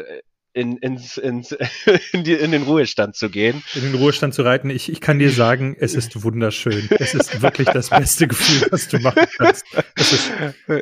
in, 0.55 0.77
ins, 0.77 1.17
ins, 1.17 1.51
in, 2.13 2.23
die, 2.23 2.33
in 2.33 2.51
den 2.51 2.63
Ruhestand 2.63 3.15
zu 3.15 3.29
gehen. 3.29 3.61
In 3.75 3.81
den 3.81 3.95
Ruhestand 3.95 4.33
zu 4.33 4.41
reiten. 4.41 4.69
Ich, 4.69 4.89
ich 4.89 5.01
kann 5.01 5.19
dir 5.19 5.29
sagen, 5.29 5.75
es 5.77 5.95
ist 5.95 6.23
wunderschön. 6.23 6.87
Es 6.91 7.13
ist 7.13 7.41
wirklich 7.41 7.67
das 7.67 7.89
beste 7.89 8.27
Gefühl, 8.27 8.67
was 8.71 8.87
du 8.87 8.99
machen 8.99 9.25
kannst. 9.37 9.65
Es 9.95 10.13
ist 10.13 10.31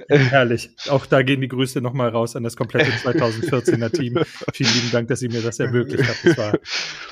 herrlich. 0.07 0.69
Auch 0.89 1.07
da 1.07 1.23
gehen 1.23 1.41
die 1.41 1.47
Grüße 1.47 1.81
nochmal 1.81 2.09
raus 2.09 2.35
an 2.35 2.43
das 2.43 2.55
komplette 2.55 2.91
2014er 2.91 3.91
Team. 3.91 4.19
Vielen 4.53 4.73
lieben 4.73 4.91
Dank, 4.91 5.07
dass 5.07 5.23
ihr 5.23 5.31
mir 5.31 5.41
das 5.41 5.59
ermöglicht 5.59 6.07
habt. 6.07 6.23
Es 6.23 6.37
war, 6.37 6.59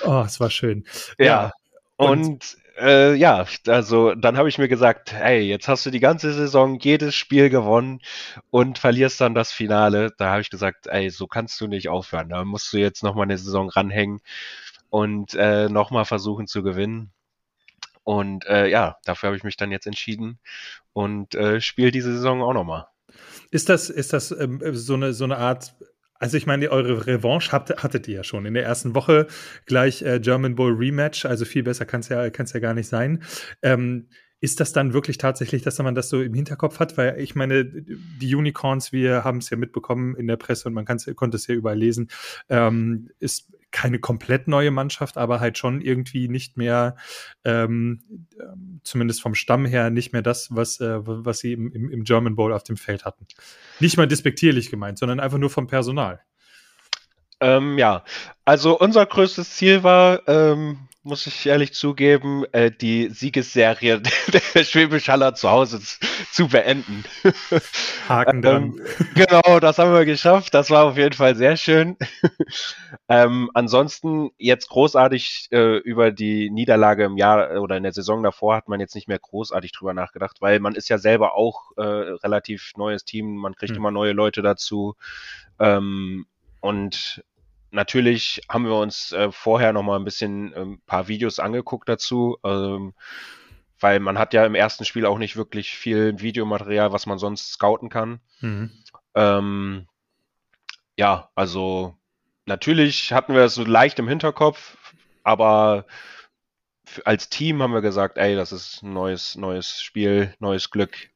oh, 0.05 0.23
es 0.25 0.39
war 0.39 0.51
schön. 0.51 0.85
Ja. 1.17 1.25
ja. 1.25 1.51
Und, 1.97 2.21
und 2.21 2.57
äh, 2.81 3.13
ja, 3.13 3.45
also 3.67 4.15
dann 4.15 4.37
habe 4.37 4.49
ich 4.49 4.57
mir 4.57 4.67
gesagt, 4.67 5.13
hey, 5.13 5.41
jetzt 5.41 5.67
hast 5.67 5.85
du 5.85 5.91
die 5.91 5.99
ganze 5.99 6.33
Saison 6.33 6.79
jedes 6.79 7.15
Spiel 7.15 7.49
gewonnen 7.49 8.01
und 8.49 8.79
verlierst 8.79 9.21
dann 9.21 9.35
das 9.35 9.51
Finale. 9.51 10.11
Da 10.17 10.31
habe 10.31 10.41
ich 10.41 10.49
gesagt, 10.49 10.87
ey, 10.87 11.09
so 11.09 11.27
kannst 11.27 11.61
du 11.61 11.67
nicht 11.67 11.89
aufhören. 11.89 12.29
Da 12.29 12.43
musst 12.43 12.73
du 12.73 12.77
jetzt 12.77 13.03
nochmal 13.03 13.23
eine 13.23 13.37
Saison 13.37 13.69
ranhängen 13.69 14.21
und 14.89 15.35
äh, 15.35 15.69
nochmal 15.69 16.05
versuchen 16.05 16.47
zu 16.47 16.63
gewinnen. 16.63 17.11
Und 18.03 18.45
äh, 18.47 18.67
ja, 18.67 18.97
dafür 19.05 19.27
habe 19.27 19.37
ich 19.37 19.43
mich 19.43 19.57
dann 19.57 19.71
jetzt 19.71 19.87
entschieden 19.87 20.39
und 20.93 21.35
äh, 21.35 21.61
spiele 21.61 21.91
diese 21.91 22.13
Saison 22.13 22.41
auch 22.41 22.53
nochmal. 22.53 22.87
Ist 23.51 23.69
das, 23.69 23.89
ist 23.89 24.13
das 24.13 24.31
ähm, 24.31 24.59
so, 24.73 24.95
eine, 24.95 25.13
so 25.13 25.23
eine 25.25 25.37
Art 25.37 25.75
also 26.21 26.37
ich 26.37 26.45
meine, 26.45 26.69
eure 26.69 27.07
Revanche 27.07 27.51
habt, 27.51 27.81
hattet 27.81 28.07
ihr 28.07 28.17
ja 28.17 28.23
schon. 28.23 28.45
In 28.45 28.53
der 28.53 28.63
ersten 28.63 28.93
Woche 28.93 29.25
gleich 29.65 30.03
äh, 30.03 30.19
German 30.19 30.53
Bowl 30.53 30.71
Rematch, 30.71 31.25
also 31.25 31.45
viel 31.45 31.63
besser 31.63 31.85
kann 31.85 32.01
es 32.01 32.09
ja, 32.09 32.29
kann's 32.29 32.53
ja 32.53 32.59
gar 32.59 32.75
nicht 32.75 32.87
sein. 32.87 33.23
Ähm, 33.63 34.07
ist 34.39 34.59
das 34.59 34.71
dann 34.71 34.93
wirklich 34.93 35.17
tatsächlich, 35.17 35.63
dass 35.63 35.79
man 35.79 35.95
das 35.95 36.09
so 36.09 36.21
im 36.21 36.35
Hinterkopf 36.35 36.79
hat? 36.79 36.95
Weil 36.95 37.19
ich 37.19 37.33
meine, 37.33 37.65
die 37.65 38.35
Unicorns, 38.35 38.91
wir 38.91 39.23
haben 39.23 39.39
es 39.39 39.49
ja 39.49 39.57
mitbekommen 39.57 40.15
in 40.15 40.27
der 40.27 40.37
Presse 40.37 40.67
und 40.67 40.75
man 40.75 40.85
konnte 40.85 41.37
es 41.37 41.47
ja 41.47 41.55
überall 41.55 41.77
lesen, 41.77 42.09
ähm, 42.49 43.09
ist 43.17 43.51
keine 43.71 43.99
komplett 43.99 44.47
neue 44.47 44.71
Mannschaft, 44.71 45.17
aber 45.17 45.39
halt 45.39 45.57
schon 45.57 45.81
irgendwie 45.81 46.27
nicht 46.27 46.57
mehr, 46.57 46.95
ähm, 47.43 48.01
zumindest 48.83 49.21
vom 49.21 49.35
Stamm 49.35 49.65
her, 49.65 49.89
nicht 49.89 50.13
mehr 50.13 50.21
das, 50.21 50.49
was, 50.51 50.79
äh, 50.79 50.99
was 51.01 51.39
sie 51.39 51.53
im, 51.53 51.71
im, 51.71 52.03
German 52.03 52.35
Bowl 52.35 52.53
auf 52.53 52.63
dem 52.63 52.77
Feld 52.77 53.05
hatten. 53.05 53.25
Nicht 53.79 53.97
mal 53.97 54.07
despektierlich 54.07 54.69
gemeint, 54.69 54.99
sondern 54.99 55.19
einfach 55.19 55.37
nur 55.37 55.49
vom 55.49 55.67
Personal. 55.67 56.21
Ähm, 57.39 57.77
ja, 57.77 58.03
also 58.45 58.77
unser 58.77 59.05
größtes 59.05 59.55
Ziel 59.55 59.83
war, 59.83 60.27
ähm, 60.27 60.87
muss 61.03 61.25
ich 61.25 61.47
ehrlich 61.47 61.73
zugeben, 61.73 62.45
äh, 62.51 62.69
die 62.69 63.09
Siegesserie 63.09 64.01
der 64.53 64.63
Schwäbisch 64.63 65.09
Haller 65.09 65.33
zu 65.33 65.49
Hause 65.49 65.79
zu 66.31 66.47
beenden. 66.47 67.03
Haken 68.07 68.41
dran. 68.41 68.63
Ähm, 68.63 68.81
genau, 69.15 69.59
das 69.59 69.79
haben 69.79 69.93
wir 69.93 70.05
geschafft. 70.05 70.53
Das 70.53 70.69
war 70.69 70.85
auf 70.85 70.97
jeden 70.97 71.15
Fall 71.15 71.35
sehr 71.35 71.57
schön. 71.57 71.97
ähm, 73.09 73.49
ansonsten 73.53 74.29
jetzt 74.37 74.69
großartig 74.69 75.47
äh, 75.51 75.77
über 75.77 76.11
die 76.11 76.51
Niederlage 76.51 77.05
im 77.05 77.17
Jahr 77.17 77.59
oder 77.61 77.77
in 77.77 77.83
der 77.83 77.93
Saison 77.93 78.21
davor 78.21 78.55
hat 78.55 78.67
man 78.67 78.79
jetzt 78.79 78.93
nicht 78.93 79.07
mehr 79.07 79.19
großartig 79.19 79.71
drüber 79.71 79.93
nachgedacht, 79.93 80.37
weil 80.39 80.59
man 80.59 80.75
ist 80.75 80.89
ja 80.89 80.99
selber 80.99 81.35
auch 81.35 81.71
äh, 81.77 81.81
relativ 81.81 82.73
neues 82.77 83.05
Team, 83.05 83.37
man 83.37 83.55
kriegt 83.55 83.71
hm. 83.71 83.77
immer 83.77 83.91
neue 83.91 84.13
Leute 84.13 84.43
dazu. 84.43 84.95
Ähm, 85.59 86.27
und 86.59 87.23
natürlich 87.71 88.41
haben 88.49 88.65
wir 88.65 88.75
uns 88.75 89.11
äh, 89.11 89.31
vorher 89.31 89.73
noch 89.73 89.83
mal 89.83 89.97
ein 89.97 90.05
bisschen 90.05 90.53
ein 90.53 90.61
ähm, 90.61 90.81
paar 90.85 91.07
Videos 91.07 91.39
angeguckt 91.39 91.89
dazu, 91.89 92.37
ähm, 92.43 92.93
weil 93.79 93.99
man 93.99 94.19
hat 94.19 94.33
ja 94.33 94.45
im 94.45 94.55
ersten 94.55 94.85
Spiel 94.85 95.05
auch 95.05 95.17
nicht 95.17 95.35
wirklich 95.35 95.71
viel 95.71 96.19
Videomaterial, 96.19 96.91
was 96.91 97.05
man 97.05 97.17
sonst 97.17 97.53
scouten 97.53 97.89
kann. 97.89 98.19
Mhm. 98.41 98.71
Ähm, 99.15 99.87
ja, 100.97 101.29
also 101.35 101.97
natürlich 102.45 103.11
hatten 103.13 103.33
wir 103.33 103.41
das 103.41 103.55
so 103.55 103.63
leicht 103.63 103.97
im 103.99 104.07
Hinterkopf, 104.07 104.77
aber 105.23 105.85
als 107.05 107.29
Team 107.29 107.63
haben 107.63 107.73
wir 107.73 107.81
gesagt, 107.81 108.17
ey, 108.17 108.35
das 108.35 108.51
ist 108.51 108.83
ein 108.83 108.93
neues, 108.93 109.35
neues 109.35 109.81
Spiel, 109.81 110.35
neues 110.39 110.69
Glück. 110.69 111.09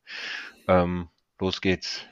Ähm, 0.67 1.09
los 1.39 1.61
geht's 1.61 2.05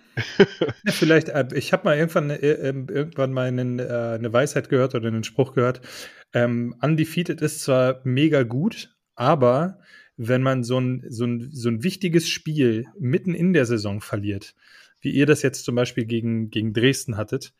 ja, 0.85 0.91
vielleicht, 0.91 1.29
äh, 1.29 1.47
ich 1.55 1.73
habe 1.73 1.85
mal 1.85 1.97
irgendwann, 1.97 2.29
äh, 2.29 2.35
ähm, 2.35 2.87
irgendwann 2.89 3.33
mal 3.33 3.47
einen, 3.47 3.79
äh, 3.79 3.83
eine 3.83 4.31
Weisheit 4.31 4.69
gehört 4.69 4.95
oder 4.95 5.07
einen 5.07 5.23
Spruch 5.23 5.53
gehört. 5.53 5.81
Ähm, 6.33 6.75
undefeated 6.81 7.41
ist 7.41 7.61
zwar 7.61 8.01
mega 8.03 8.43
gut, 8.43 8.95
aber 9.15 9.79
wenn 10.17 10.41
man 10.41 10.63
so 10.63 10.79
ein, 10.79 11.05
so, 11.09 11.25
ein, 11.25 11.49
so 11.51 11.69
ein 11.69 11.83
wichtiges 11.83 12.29
Spiel 12.29 12.85
mitten 12.99 13.33
in 13.33 13.53
der 13.53 13.65
Saison 13.65 14.01
verliert, 14.01 14.55
wie 15.01 15.11
ihr 15.11 15.25
das 15.25 15.41
jetzt 15.41 15.65
zum 15.65 15.75
Beispiel 15.75 16.05
gegen, 16.05 16.49
gegen 16.49 16.73
Dresden 16.73 17.17
hattet, 17.17 17.53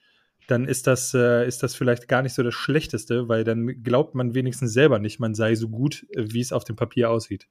dann 0.48 0.66
ist 0.66 0.88
das, 0.88 1.14
äh, 1.14 1.48
ist 1.48 1.64
das 1.64 1.76
vielleicht 1.76 2.08
gar 2.08 2.22
nicht 2.22 2.34
so 2.34 2.44
das 2.44 2.54
Schlechteste, 2.54 3.28
weil 3.30 3.44
dann 3.44 3.82
glaubt 3.84 4.14
man 4.16 4.34
wenigstens 4.36 4.74
selber 4.74 5.00
nicht, 5.00 5.20
man 5.20 5.36
sei 5.36 5.56
so 5.56 5.70
gut, 5.70 6.06
äh, 6.12 6.26
wie 6.34 6.42
es 6.42 6.54
auf 6.54 6.64
dem 6.64 6.76
Papier 6.76 7.10
aussieht. 7.10 7.48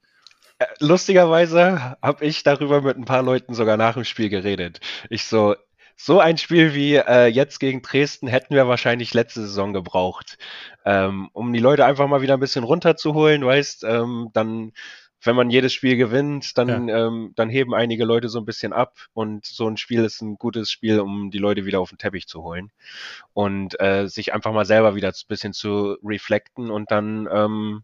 Äh, 0.63 0.67
lustigerweise 0.79 1.97
habe 2.01 2.25
ich 2.25 2.43
darüber 2.43 2.81
mit 2.81 2.97
ein 2.97 3.05
paar 3.05 3.23
Leuten 3.23 3.53
sogar 3.53 3.77
nach 3.77 3.95
dem 3.95 4.03
Spiel 4.03 4.29
geredet. 4.29 4.79
Ich 5.09 5.25
so, 5.25 5.55
so 5.95 6.19
ein 6.19 6.37
Spiel 6.37 6.73
wie 6.73 6.95
äh, 6.95 7.27
jetzt 7.27 7.59
gegen 7.59 7.81
Dresden 7.81 8.27
hätten 8.27 8.55
wir 8.55 8.67
wahrscheinlich 8.67 9.13
letzte 9.13 9.41
Saison 9.41 9.73
gebraucht, 9.73 10.37
ähm, 10.85 11.29
um 11.33 11.53
die 11.53 11.59
Leute 11.59 11.85
einfach 11.85 12.07
mal 12.07 12.21
wieder 12.21 12.35
ein 12.35 12.39
bisschen 12.39 12.63
runterzuholen, 12.63 13.45
weißt, 13.45 13.83
ähm, 13.83 14.29
dann 14.33 14.73
wenn 15.25 15.37
man 15.37 15.49
jedes 15.49 15.71
Spiel 15.71 15.95
gewinnt, 15.95 16.57
dann, 16.57 16.89
ja. 16.89 17.07
ähm, 17.07 17.31
dann 17.35 17.49
heben 17.49 17.73
einige 17.73 18.03
Leute 18.03 18.27
so 18.27 18.39
ein 18.39 18.45
bisschen 18.45 18.73
ab 18.73 18.97
und 19.13 19.45
so 19.45 19.67
ein 19.69 19.77
Spiel 19.77 20.03
ist 20.03 20.21
ein 20.21 20.35
gutes 20.35 20.69
Spiel, 20.69 20.99
um 20.99 21.31
die 21.31 21.37
Leute 21.37 21.65
wieder 21.65 21.79
auf 21.79 21.89
den 21.89 21.97
Teppich 21.97 22.27
zu 22.27 22.43
holen 22.43 22.71
und 23.31 23.79
äh, 23.79 24.07
sich 24.07 24.33
einfach 24.33 24.51
mal 24.51 24.65
selber 24.65 24.95
wieder 24.95 25.07
ein 25.07 25.27
bisschen 25.29 25.53
zu 25.53 25.97
reflekten 26.03 26.69
und 26.69 26.91
dann 26.91 27.29
ähm, 27.31 27.83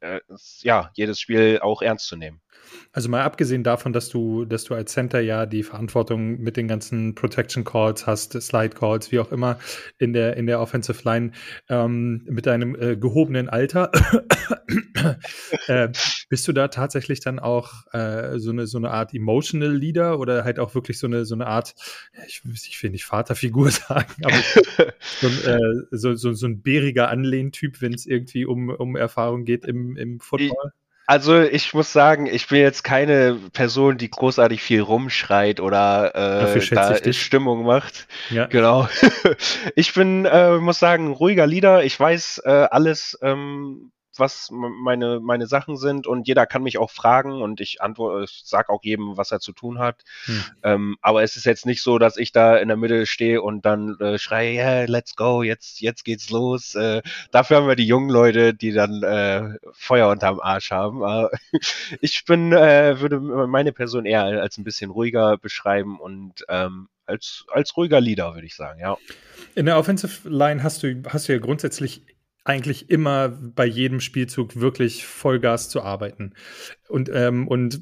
äh, 0.00 0.20
ja, 0.60 0.90
jedes 0.94 1.20
Spiel 1.20 1.60
auch 1.60 1.82
ernst 1.82 2.06
zu 2.06 2.16
nehmen. 2.16 2.40
Also 2.92 3.08
mal 3.08 3.22
abgesehen 3.22 3.62
davon, 3.62 3.92
dass 3.92 4.08
du, 4.08 4.44
dass 4.44 4.64
du 4.64 4.74
als 4.74 4.92
Center 4.92 5.20
ja 5.20 5.46
die 5.46 5.62
Verantwortung 5.62 6.40
mit 6.40 6.56
den 6.56 6.68
ganzen 6.68 7.14
Protection 7.14 7.64
Calls 7.64 8.06
hast, 8.06 8.40
Slide 8.40 8.70
Calls, 8.70 9.12
wie 9.12 9.18
auch 9.18 9.30
immer 9.30 9.58
in 9.98 10.12
der 10.12 10.36
in 10.36 10.46
der 10.46 10.60
Offensive 10.60 11.02
Line 11.04 11.32
ähm, 11.68 12.22
mit 12.26 12.46
deinem 12.46 12.74
äh, 12.74 12.96
gehobenen 12.96 13.48
Alter, 13.48 13.92
äh, 15.68 15.88
bist 16.28 16.48
du 16.48 16.52
da 16.52 16.68
tatsächlich 16.68 17.20
dann 17.20 17.38
auch 17.38 17.72
äh, 17.92 18.38
so 18.38 18.50
eine 18.50 18.66
so 18.66 18.78
eine 18.78 18.90
Art 18.90 19.12
emotional 19.14 19.76
Leader 19.76 20.18
oder 20.18 20.44
halt 20.44 20.58
auch 20.58 20.74
wirklich 20.74 20.98
so 20.98 21.06
eine 21.06 21.24
so 21.24 21.34
eine 21.34 21.46
Art, 21.46 21.74
ich, 22.26 22.42
ich 22.44 22.82
will 22.82 22.90
nicht 22.90 23.04
Vaterfigur 23.04 23.70
sagen, 23.70 24.14
aber 24.24 24.38
so 25.20 25.26
ein, 25.26 25.44
äh, 25.44 25.86
so, 25.90 26.14
so, 26.14 26.32
so 26.32 26.46
ein 26.46 26.62
bäriger 26.62 27.10
Anlehntyp, 27.10 27.82
wenn 27.82 27.92
es 27.92 28.06
irgendwie 28.06 28.46
um 28.46 28.70
um 28.70 28.96
Erfahrung 28.96 29.44
geht 29.44 29.66
im 29.66 29.96
im 29.96 30.20
Football? 30.20 30.72
Also 31.08 31.40
ich 31.40 31.72
muss 31.72 31.90
sagen, 31.90 32.26
ich 32.26 32.48
bin 32.48 32.58
jetzt 32.58 32.84
keine 32.84 33.38
Person, 33.54 33.96
die 33.96 34.10
großartig 34.10 34.60
viel 34.60 34.82
rumschreit 34.82 35.58
oder 35.58 36.14
äh, 36.14 36.68
da 36.68 37.12
Stimmung 37.14 37.64
macht. 37.64 38.06
Ja. 38.28 38.44
Genau. 38.44 38.86
ich 39.74 39.94
bin, 39.94 40.26
äh, 40.26 40.58
muss 40.58 40.78
sagen, 40.78 41.10
ruhiger 41.14 41.46
Leader. 41.46 41.82
Ich 41.82 41.98
weiß 41.98 42.42
äh, 42.44 42.50
alles, 42.70 43.18
ähm, 43.22 43.90
was 44.18 44.50
meine, 44.50 45.20
meine 45.20 45.46
Sachen 45.46 45.76
sind 45.76 46.06
und 46.06 46.28
jeder 46.28 46.46
kann 46.46 46.62
mich 46.62 46.78
auch 46.78 46.90
fragen 46.90 47.42
und 47.42 47.60
ich 47.60 47.80
antworte, 47.80 48.24
ich 48.24 48.42
sag 48.44 48.68
auch 48.68 48.82
jedem, 48.82 49.16
was 49.16 49.32
er 49.32 49.40
zu 49.40 49.52
tun 49.52 49.78
hat. 49.78 50.02
Hm. 50.24 50.44
Ähm, 50.62 50.96
aber 51.00 51.22
es 51.22 51.36
ist 51.36 51.46
jetzt 51.46 51.66
nicht 51.66 51.82
so, 51.82 51.98
dass 51.98 52.16
ich 52.16 52.32
da 52.32 52.56
in 52.56 52.68
der 52.68 52.76
Mitte 52.76 53.06
stehe 53.06 53.42
und 53.42 53.64
dann 53.64 53.98
äh, 54.00 54.18
schreie, 54.18 54.54
yeah, 54.54 54.84
let's 54.84 55.16
go, 55.16 55.42
jetzt, 55.42 55.80
jetzt 55.80 56.04
geht's 56.04 56.30
los. 56.30 56.74
Äh, 56.74 57.02
dafür 57.30 57.58
haben 57.58 57.68
wir 57.68 57.76
die 57.76 57.86
jungen 57.86 58.10
Leute, 58.10 58.54
die 58.54 58.72
dann 58.72 59.02
äh, 59.02 59.58
Feuer 59.72 60.08
unterm 60.08 60.40
Arsch 60.40 60.70
haben. 60.70 61.02
Aber 61.02 61.30
ich 62.00 62.24
bin, 62.24 62.52
äh, 62.52 63.00
würde 63.00 63.20
meine 63.20 63.72
Person 63.72 64.06
eher 64.06 64.24
als 64.24 64.58
ein 64.58 64.64
bisschen 64.64 64.90
ruhiger 64.90 65.36
beschreiben 65.38 65.98
und 65.98 66.44
ähm, 66.48 66.88
als, 67.08 67.46
als 67.48 67.76
ruhiger 67.76 68.00
Leader, 68.00 68.34
würde 68.34 68.46
ich 68.46 68.54
sagen, 68.54 68.80
ja. 68.80 68.96
In 69.54 69.66
der 69.66 69.78
Offensive 69.78 70.28
Line 70.28 70.62
hast 70.62 70.82
du, 70.82 71.02
hast 71.08 71.28
du 71.28 71.32
ja 71.32 71.38
grundsätzlich 71.38 72.04
eigentlich 72.48 72.88
immer 72.90 73.28
bei 73.28 73.66
jedem 73.66 74.00
Spielzug 74.00 74.58
wirklich 74.58 75.04
Vollgas 75.04 75.68
zu 75.68 75.82
arbeiten. 75.82 76.32
Und, 76.88 77.10
ähm, 77.12 77.46
und 77.46 77.80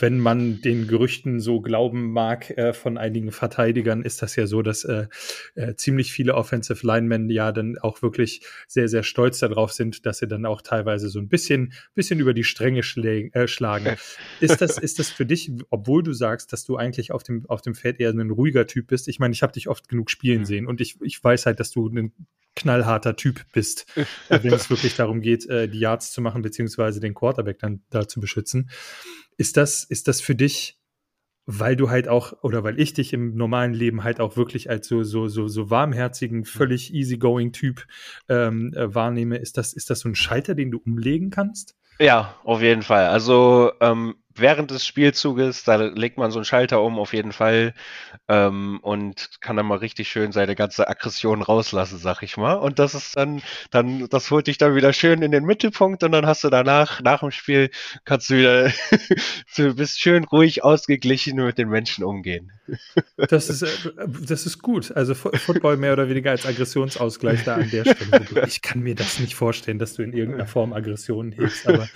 wenn 0.00 0.18
man 0.18 0.60
den 0.60 0.88
Gerüchten 0.88 1.40
so 1.40 1.60
glauben 1.60 2.12
mag 2.12 2.50
äh, 2.56 2.72
von 2.72 2.98
einigen 2.98 3.32
Verteidigern, 3.32 4.02
ist 4.02 4.22
das 4.22 4.36
ja 4.36 4.46
so, 4.46 4.62
dass 4.62 4.84
äh, 4.84 5.06
äh, 5.54 5.74
ziemlich 5.74 6.12
viele 6.12 6.34
Offensive 6.34 6.86
Linemen 6.86 7.30
ja 7.30 7.52
dann 7.52 7.78
auch 7.78 8.02
wirklich 8.02 8.42
sehr, 8.66 8.88
sehr 8.88 9.02
stolz 9.02 9.38
darauf 9.38 9.72
sind, 9.72 10.06
dass 10.06 10.18
sie 10.18 10.28
dann 10.28 10.44
auch 10.46 10.62
teilweise 10.62 11.08
so 11.08 11.18
ein 11.18 11.28
bisschen, 11.28 11.72
bisschen 11.94 12.20
über 12.20 12.34
die 12.34 12.44
Stränge 12.44 12.80
äh, 12.80 13.48
schlagen. 13.48 13.96
ist 14.40 14.60
das, 14.60 14.78
ist 14.78 14.98
das 14.98 15.10
für 15.10 15.26
dich, 15.26 15.50
obwohl 15.70 16.02
du 16.02 16.12
sagst, 16.12 16.52
dass 16.52 16.64
du 16.64 16.76
eigentlich 16.76 17.12
auf 17.12 17.22
dem, 17.22 17.44
auf 17.48 17.62
dem 17.62 17.74
Feld 17.74 18.00
eher 18.00 18.10
ein 18.10 18.30
ruhiger 18.30 18.66
Typ 18.66 18.88
bist? 18.88 19.08
Ich 19.08 19.18
meine, 19.18 19.32
ich 19.32 19.42
habe 19.42 19.52
dich 19.52 19.68
oft 19.68 19.88
genug 19.88 20.10
spielen 20.10 20.40
mhm. 20.40 20.46
sehen 20.46 20.66
und 20.66 20.80
ich, 20.80 20.96
ich 21.02 21.22
weiß 21.22 21.46
halt, 21.46 21.60
dass 21.60 21.70
du 21.70 21.88
ein 21.88 22.12
knallharter 22.56 23.14
Typ 23.14 23.44
bist, 23.52 23.86
wenn 24.28 24.52
es 24.52 24.68
wirklich 24.68 24.96
darum 24.96 25.20
geht, 25.20 25.48
äh, 25.48 25.68
die 25.68 25.78
Yards 25.78 26.10
zu 26.12 26.20
machen, 26.20 26.42
beziehungsweise 26.42 26.98
den 26.98 27.14
Quarterback 27.14 27.60
dann 27.60 27.82
da 27.90 28.08
zu 28.08 28.20
beschützen. 28.20 28.70
Ist 29.36 29.56
das, 29.56 29.84
ist 29.84 30.08
das 30.08 30.20
für 30.20 30.34
dich, 30.34 30.80
weil 31.46 31.76
du 31.76 31.90
halt 31.90 32.08
auch, 32.08 32.42
oder 32.42 32.64
weil 32.64 32.80
ich 32.80 32.92
dich 32.92 33.12
im 33.12 33.36
normalen 33.36 33.72
Leben 33.72 34.02
halt 34.02 34.18
auch 34.18 34.36
wirklich 34.36 34.68
als 34.68 34.88
so, 34.88 35.04
so, 35.04 35.28
so, 35.28 35.46
so 35.46 35.70
warmherzigen, 35.70 36.44
völlig 36.44 36.92
easygoing 36.92 37.52
Typ 37.52 37.86
ähm, 38.28 38.74
äh, 38.74 38.92
wahrnehme, 38.92 39.36
ist 39.36 39.56
das, 39.56 39.72
ist 39.72 39.88
das 39.90 40.00
so 40.00 40.08
ein 40.08 40.16
Schalter, 40.16 40.56
den 40.56 40.72
du 40.72 40.78
umlegen 40.78 41.30
kannst? 41.30 41.76
Ja, 42.00 42.34
auf 42.42 42.60
jeden 42.62 42.82
Fall. 42.82 43.06
Also 43.06 43.72
ähm, 43.80 44.16
während 44.38 44.70
des 44.70 44.86
Spielzuges, 44.86 45.64
da 45.64 45.76
legt 45.76 46.18
man 46.18 46.30
so 46.30 46.38
einen 46.38 46.44
Schalter 46.44 46.82
um 46.82 46.98
auf 46.98 47.12
jeden 47.12 47.32
Fall 47.32 47.74
ähm, 48.28 48.78
und 48.82 49.30
kann 49.40 49.56
dann 49.56 49.66
mal 49.66 49.78
richtig 49.78 50.08
schön 50.08 50.32
seine 50.32 50.54
ganze 50.54 50.88
Aggression 50.88 51.42
rauslassen, 51.42 51.98
sag 51.98 52.22
ich 52.22 52.36
mal. 52.36 52.54
Und 52.54 52.78
das 52.78 52.94
ist 52.94 53.16
dann, 53.16 53.42
dann, 53.70 54.08
das 54.08 54.30
holt 54.30 54.46
dich 54.46 54.58
dann 54.58 54.74
wieder 54.74 54.92
schön 54.92 55.22
in 55.22 55.30
den 55.30 55.44
Mittelpunkt 55.44 56.02
und 56.02 56.12
dann 56.12 56.26
hast 56.26 56.44
du 56.44 56.50
danach, 56.50 57.00
nach 57.02 57.20
dem 57.20 57.30
Spiel, 57.30 57.70
kannst 58.04 58.30
du 58.30 58.38
wieder, 58.38 58.72
du 59.56 59.74
bist 59.74 60.00
schön 60.00 60.24
ruhig 60.24 60.64
ausgeglichen 60.64 61.36
mit 61.36 61.58
den 61.58 61.68
Menschen 61.68 62.04
umgehen. 62.04 62.52
Das 63.16 63.48
ist, 63.48 63.62
äh, 63.62 64.08
das 64.26 64.46
ist 64.46 64.62
gut. 64.62 64.92
Also 64.92 65.14
Football 65.14 65.76
mehr 65.76 65.92
oder 65.92 66.08
weniger 66.08 66.30
als 66.30 66.46
Aggressionsausgleich 66.46 67.44
da 67.44 67.56
an 67.56 67.70
der 67.70 67.84
Stelle. 67.84 68.46
Ich 68.46 68.62
kann 68.62 68.80
mir 68.82 68.94
das 68.94 69.20
nicht 69.20 69.34
vorstellen, 69.34 69.78
dass 69.78 69.94
du 69.94 70.02
in 70.02 70.12
irgendeiner 70.12 70.46
Form 70.46 70.72
Aggressionen 70.72 71.32
hegst, 71.32 71.66
aber 71.68 71.88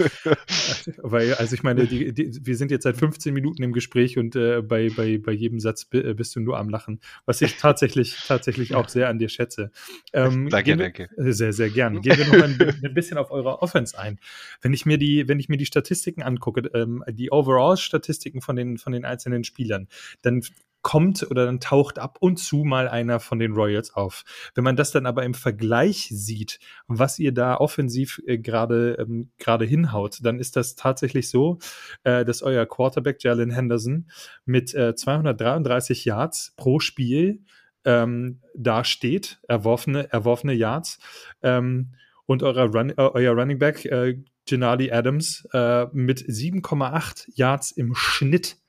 weil, 0.98 1.34
also 1.34 1.54
ich 1.54 1.62
meine, 1.62 1.86
die, 1.86 2.12
die, 2.12 2.29
wir 2.42 2.56
sind 2.56 2.70
jetzt 2.70 2.84
seit 2.84 2.96
15 2.96 3.32
Minuten 3.32 3.62
im 3.62 3.72
Gespräch 3.72 4.18
und 4.18 4.36
äh, 4.36 4.62
bei, 4.62 4.90
bei, 4.90 5.18
bei 5.18 5.32
jedem 5.32 5.60
Satz 5.60 5.86
äh, 5.92 6.14
bist 6.14 6.36
du 6.36 6.40
nur 6.40 6.58
am 6.58 6.68
Lachen, 6.68 7.00
was 7.26 7.40
ich 7.42 7.56
tatsächlich, 7.58 8.16
tatsächlich 8.26 8.74
auch 8.74 8.88
sehr 8.88 9.08
an 9.08 9.18
dir 9.18 9.28
schätze. 9.28 9.70
Ähm, 10.12 10.48
danke, 10.48 10.76
danke. 10.76 11.08
Sehr, 11.16 11.52
sehr 11.52 11.70
gern. 11.70 12.00
Gehen 12.00 12.18
wir 12.18 12.26
noch 12.26 12.44
ein, 12.44 12.58
ein, 12.84 12.94
bisschen 12.94 13.18
auf 13.18 13.30
eure 13.30 13.62
Offense 13.62 13.98
ein. 13.98 14.18
Wenn 14.60 14.72
ich 14.72 14.86
mir 14.86 14.98
die, 14.98 15.28
wenn 15.28 15.38
ich 15.40 15.48
mir 15.48 15.56
die 15.56 15.66
Statistiken 15.66 16.22
angucke, 16.22 16.62
ähm, 16.74 17.04
die 17.08 17.30
Overall-Statistiken 17.30 18.40
von 18.40 18.56
den, 18.56 18.78
von 18.78 18.92
den 18.92 19.04
einzelnen 19.04 19.44
Spielern, 19.44 19.88
dann 20.22 20.42
kommt 20.82 21.26
oder 21.30 21.46
dann 21.46 21.60
taucht 21.60 21.98
ab 21.98 22.18
und 22.20 22.38
zu 22.38 22.64
mal 22.64 22.88
einer 22.88 23.20
von 23.20 23.38
den 23.38 23.52
Royals 23.52 23.94
auf. 23.94 24.24
Wenn 24.54 24.64
man 24.64 24.76
das 24.76 24.90
dann 24.90 25.06
aber 25.06 25.24
im 25.24 25.34
Vergleich 25.34 26.08
sieht, 26.10 26.58
was 26.86 27.18
ihr 27.18 27.32
da 27.32 27.56
offensiv 27.56 28.20
äh, 28.26 28.38
gerade 28.38 28.96
ähm, 28.98 29.30
gerade 29.38 29.64
hinhaut, 29.64 30.18
dann 30.22 30.38
ist 30.38 30.56
das 30.56 30.74
tatsächlich 30.74 31.28
so, 31.28 31.58
äh, 32.04 32.24
dass 32.24 32.42
euer 32.42 32.66
Quarterback 32.66 33.22
Jalen 33.22 33.50
Henderson 33.50 34.10
mit 34.44 34.74
äh, 34.74 34.94
233 34.94 36.04
Yards 36.04 36.54
pro 36.56 36.80
Spiel 36.80 37.40
ähm, 37.84 38.40
da 38.54 38.84
steht, 38.84 39.40
erworfene 39.48 40.12
erworfene 40.12 40.52
Yards 40.52 40.98
ähm, 41.42 41.94
und 42.26 42.42
euer, 42.42 42.72
Run, 42.72 42.90
äh, 42.90 42.94
euer 42.96 43.32
Running 43.32 43.58
Back 43.58 43.84
äh, 43.86 44.18
Genali 44.46 44.90
Adams 44.90 45.46
äh, 45.52 45.86
mit 45.92 46.20
7,8 46.20 47.28
Yards 47.34 47.70
im 47.72 47.94
Schnitt 47.94 48.59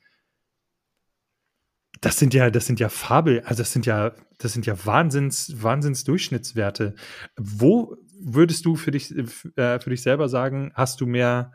das 2.02 2.18
sind 2.18 2.34
ja, 2.34 2.50
das 2.50 2.66
sind 2.66 2.80
ja 2.80 2.90
Fabel, 2.90 3.42
also 3.42 3.62
das 3.62 3.72
sind 3.72 3.86
ja, 3.86 4.14
das 4.40 4.54
sind 4.54 4.66
ja 4.66 4.86
Wahnsinns, 4.86 5.62
Wahnsinns-Durchschnittswerte. 5.62 6.96
Wo 7.38 7.96
würdest 8.20 8.66
du 8.66 8.76
für 8.76 8.92
dich, 8.92 9.16
äh, 9.16 9.80
für 9.80 9.90
dich 9.90 10.02
selber 10.02 10.28
sagen, 10.28 10.72
hast 10.74 11.00
du 11.00 11.06
mehr, 11.06 11.52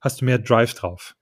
hast 0.00 0.20
du 0.20 0.26
mehr 0.26 0.38
Drive 0.38 0.74
drauf? 0.74 1.16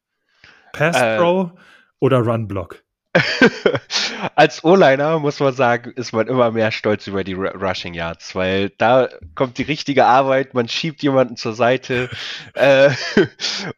Pass 0.72 0.96
Pro 1.16 1.52
äh, 1.54 1.60
oder 2.00 2.18
Run 2.18 2.48
Block? 2.48 2.85
Als 4.34 4.64
O-Liner 4.64 5.18
muss 5.18 5.40
man 5.40 5.54
sagen, 5.54 5.92
ist 5.92 6.12
man 6.12 6.26
immer 6.26 6.50
mehr 6.50 6.70
stolz 6.72 7.06
über 7.06 7.24
die 7.24 7.34
Rushing 7.34 7.94
Yards, 7.94 8.34
weil 8.34 8.70
da 8.70 9.08
kommt 9.34 9.58
die 9.58 9.62
richtige 9.62 10.06
Arbeit, 10.06 10.54
man 10.54 10.68
schiebt 10.68 11.02
jemanden 11.02 11.36
zur 11.36 11.54
Seite 11.54 12.10
äh, 12.54 12.90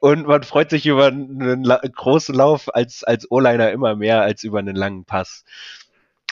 und 0.01 0.27
man 0.27 0.43
freut 0.43 0.71
sich 0.71 0.87
über 0.87 1.07
einen 1.07 1.65
großen 1.65 2.35
Lauf 2.35 2.75
als, 2.75 3.05
als 3.05 3.31
O-Liner 3.31 3.71
immer 3.71 3.97
mehr 3.97 4.23
als 4.23 4.45
über 4.45 4.59
einen 4.59 4.77
langen 4.77 5.05
Pass. 5.05 5.45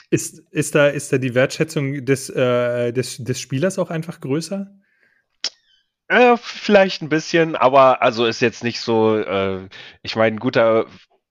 Ist, 0.09 0.43
ist, 0.51 0.75
da, 0.75 0.87
ist 0.87 1.11
da 1.11 1.17
die 1.17 1.35
Wertschätzung 1.35 2.05
des, 2.05 2.29
äh, 2.29 2.93
des, 2.93 3.17
des 3.17 3.41
Spielers 3.41 3.77
auch 3.77 3.89
einfach 3.89 4.21
größer? 4.21 4.71
Äh, 6.09 6.37
vielleicht 6.37 7.01
ein 7.01 7.09
bisschen, 7.09 7.57
aber 7.57 8.01
also 8.01 8.25
ist 8.25 8.39
jetzt 8.39 8.63
nicht 8.63 8.79
so, 8.79 9.17
äh, 9.17 9.67
ich 10.03 10.15
meine, 10.15 10.37
ein 10.37 10.39
guter 10.39 10.85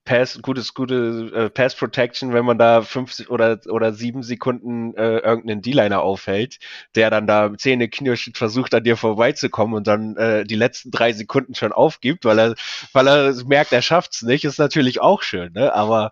Pass, 0.07 0.41
gutes, 0.41 0.73
gute 0.73 1.31
äh, 1.35 1.49
Pass 1.49 1.75
Protection, 1.75 2.33
wenn 2.33 2.45
man 2.45 2.57
da 2.57 2.81
fünf 2.81 3.29
oder, 3.29 3.59
oder 3.67 3.91
sieben 3.91 4.23
Sekunden 4.23 4.95
äh, 4.95 5.17
irgendeinen 5.17 5.61
D-Liner 5.61 6.01
aufhält, 6.01 6.59
der 6.95 7.09
dann 7.09 7.27
da 7.27 7.53
Zähne 7.57 7.89
knirschend 7.89 8.37
versucht, 8.37 8.73
an 8.73 8.85
dir 8.85 8.95
vorbeizukommen 8.95 9.75
und 9.75 9.85
dann 9.85 10.15
äh, 10.15 10.45
die 10.45 10.55
letzten 10.55 10.91
drei 10.91 11.11
Sekunden 11.11 11.55
schon 11.55 11.73
aufgibt, 11.73 12.23
weil 12.23 12.39
er, 12.39 12.55
weil 12.93 13.07
er 13.07 13.33
merkt, 13.45 13.73
er 13.73 13.81
schafft's 13.81 14.21
nicht, 14.21 14.45
ist 14.45 14.59
natürlich 14.59 15.01
auch 15.01 15.23
schön, 15.23 15.51
ne? 15.51 15.75
Aber 15.75 16.11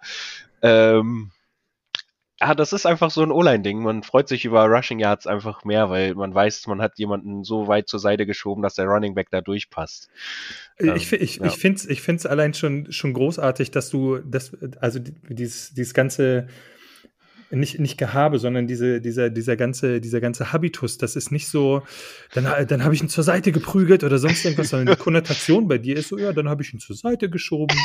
ähm, 0.61 1.31
ja, 2.41 2.53
das 2.53 2.73
ist 2.73 2.85
einfach 2.85 3.11
so 3.11 3.23
ein 3.23 3.31
O-Line-Ding. 3.31 3.81
Man 3.81 4.03
freut 4.03 4.27
sich 4.27 4.43
über 4.43 4.65
Rushing 4.65 4.99
Yards 4.99 5.25
einfach 5.25 5.63
mehr, 5.63 5.89
weil 5.89 6.15
man 6.15 6.33
weiß, 6.33 6.67
man 6.67 6.81
hat 6.81 6.97
jemanden 6.97 7.45
so 7.45 7.67
weit 7.67 7.87
zur 7.87 7.99
Seite 7.99 8.25
geschoben, 8.25 8.61
dass 8.61 8.75
der 8.75 8.85
Running 8.85 9.15
Back 9.15 9.29
da 9.29 9.39
durchpasst. 9.39 10.09
Ich, 10.77 11.13
ähm, 11.13 11.19
ich, 11.21 11.37
ja. 11.37 11.45
ich 11.45 11.53
finde 11.53 11.77
es 11.77 11.85
ich 11.85 12.01
find's 12.01 12.25
allein 12.25 12.53
schon, 12.53 12.91
schon 12.91 13.13
großartig, 13.13 13.71
dass 13.71 13.89
du 13.89 14.17
das, 14.17 14.51
also 14.81 14.99
dieses, 14.99 15.73
dieses 15.73 15.93
ganze 15.93 16.47
nicht, 17.51 17.79
nicht 17.79 17.97
Gehabe, 17.97 18.39
sondern 18.39 18.67
diese, 18.67 19.01
dieser, 19.01 19.29
dieser, 19.29 19.55
ganze, 19.55 20.01
dieser 20.01 20.21
ganze 20.21 20.51
Habitus, 20.51 20.97
das 20.97 21.15
ist 21.15 21.31
nicht 21.31 21.47
so, 21.47 21.83
dann, 22.33 22.45
dann 22.67 22.83
habe 22.83 22.95
ich 22.95 23.01
ihn 23.01 23.09
zur 23.09 23.23
Seite 23.23 23.51
geprügelt 23.51 24.03
oder 24.03 24.17
sonst 24.17 24.43
irgendwas, 24.43 24.69
sondern 24.69 24.95
die 24.95 25.01
Konnotation 25.01 25.67
bei 25.67 25.77
dir 25.77 25.97
ist 25.97 26.09
so, 26.09 26.17
ja, 26.17 26.33
dann 26.33 26.49
habe 26.49 26.63
ich 26.63 26.73
ihn 26.73 26.79
zur 26.79 26.95
Seite 26.95 27.29
geschoben. 27.29 27.77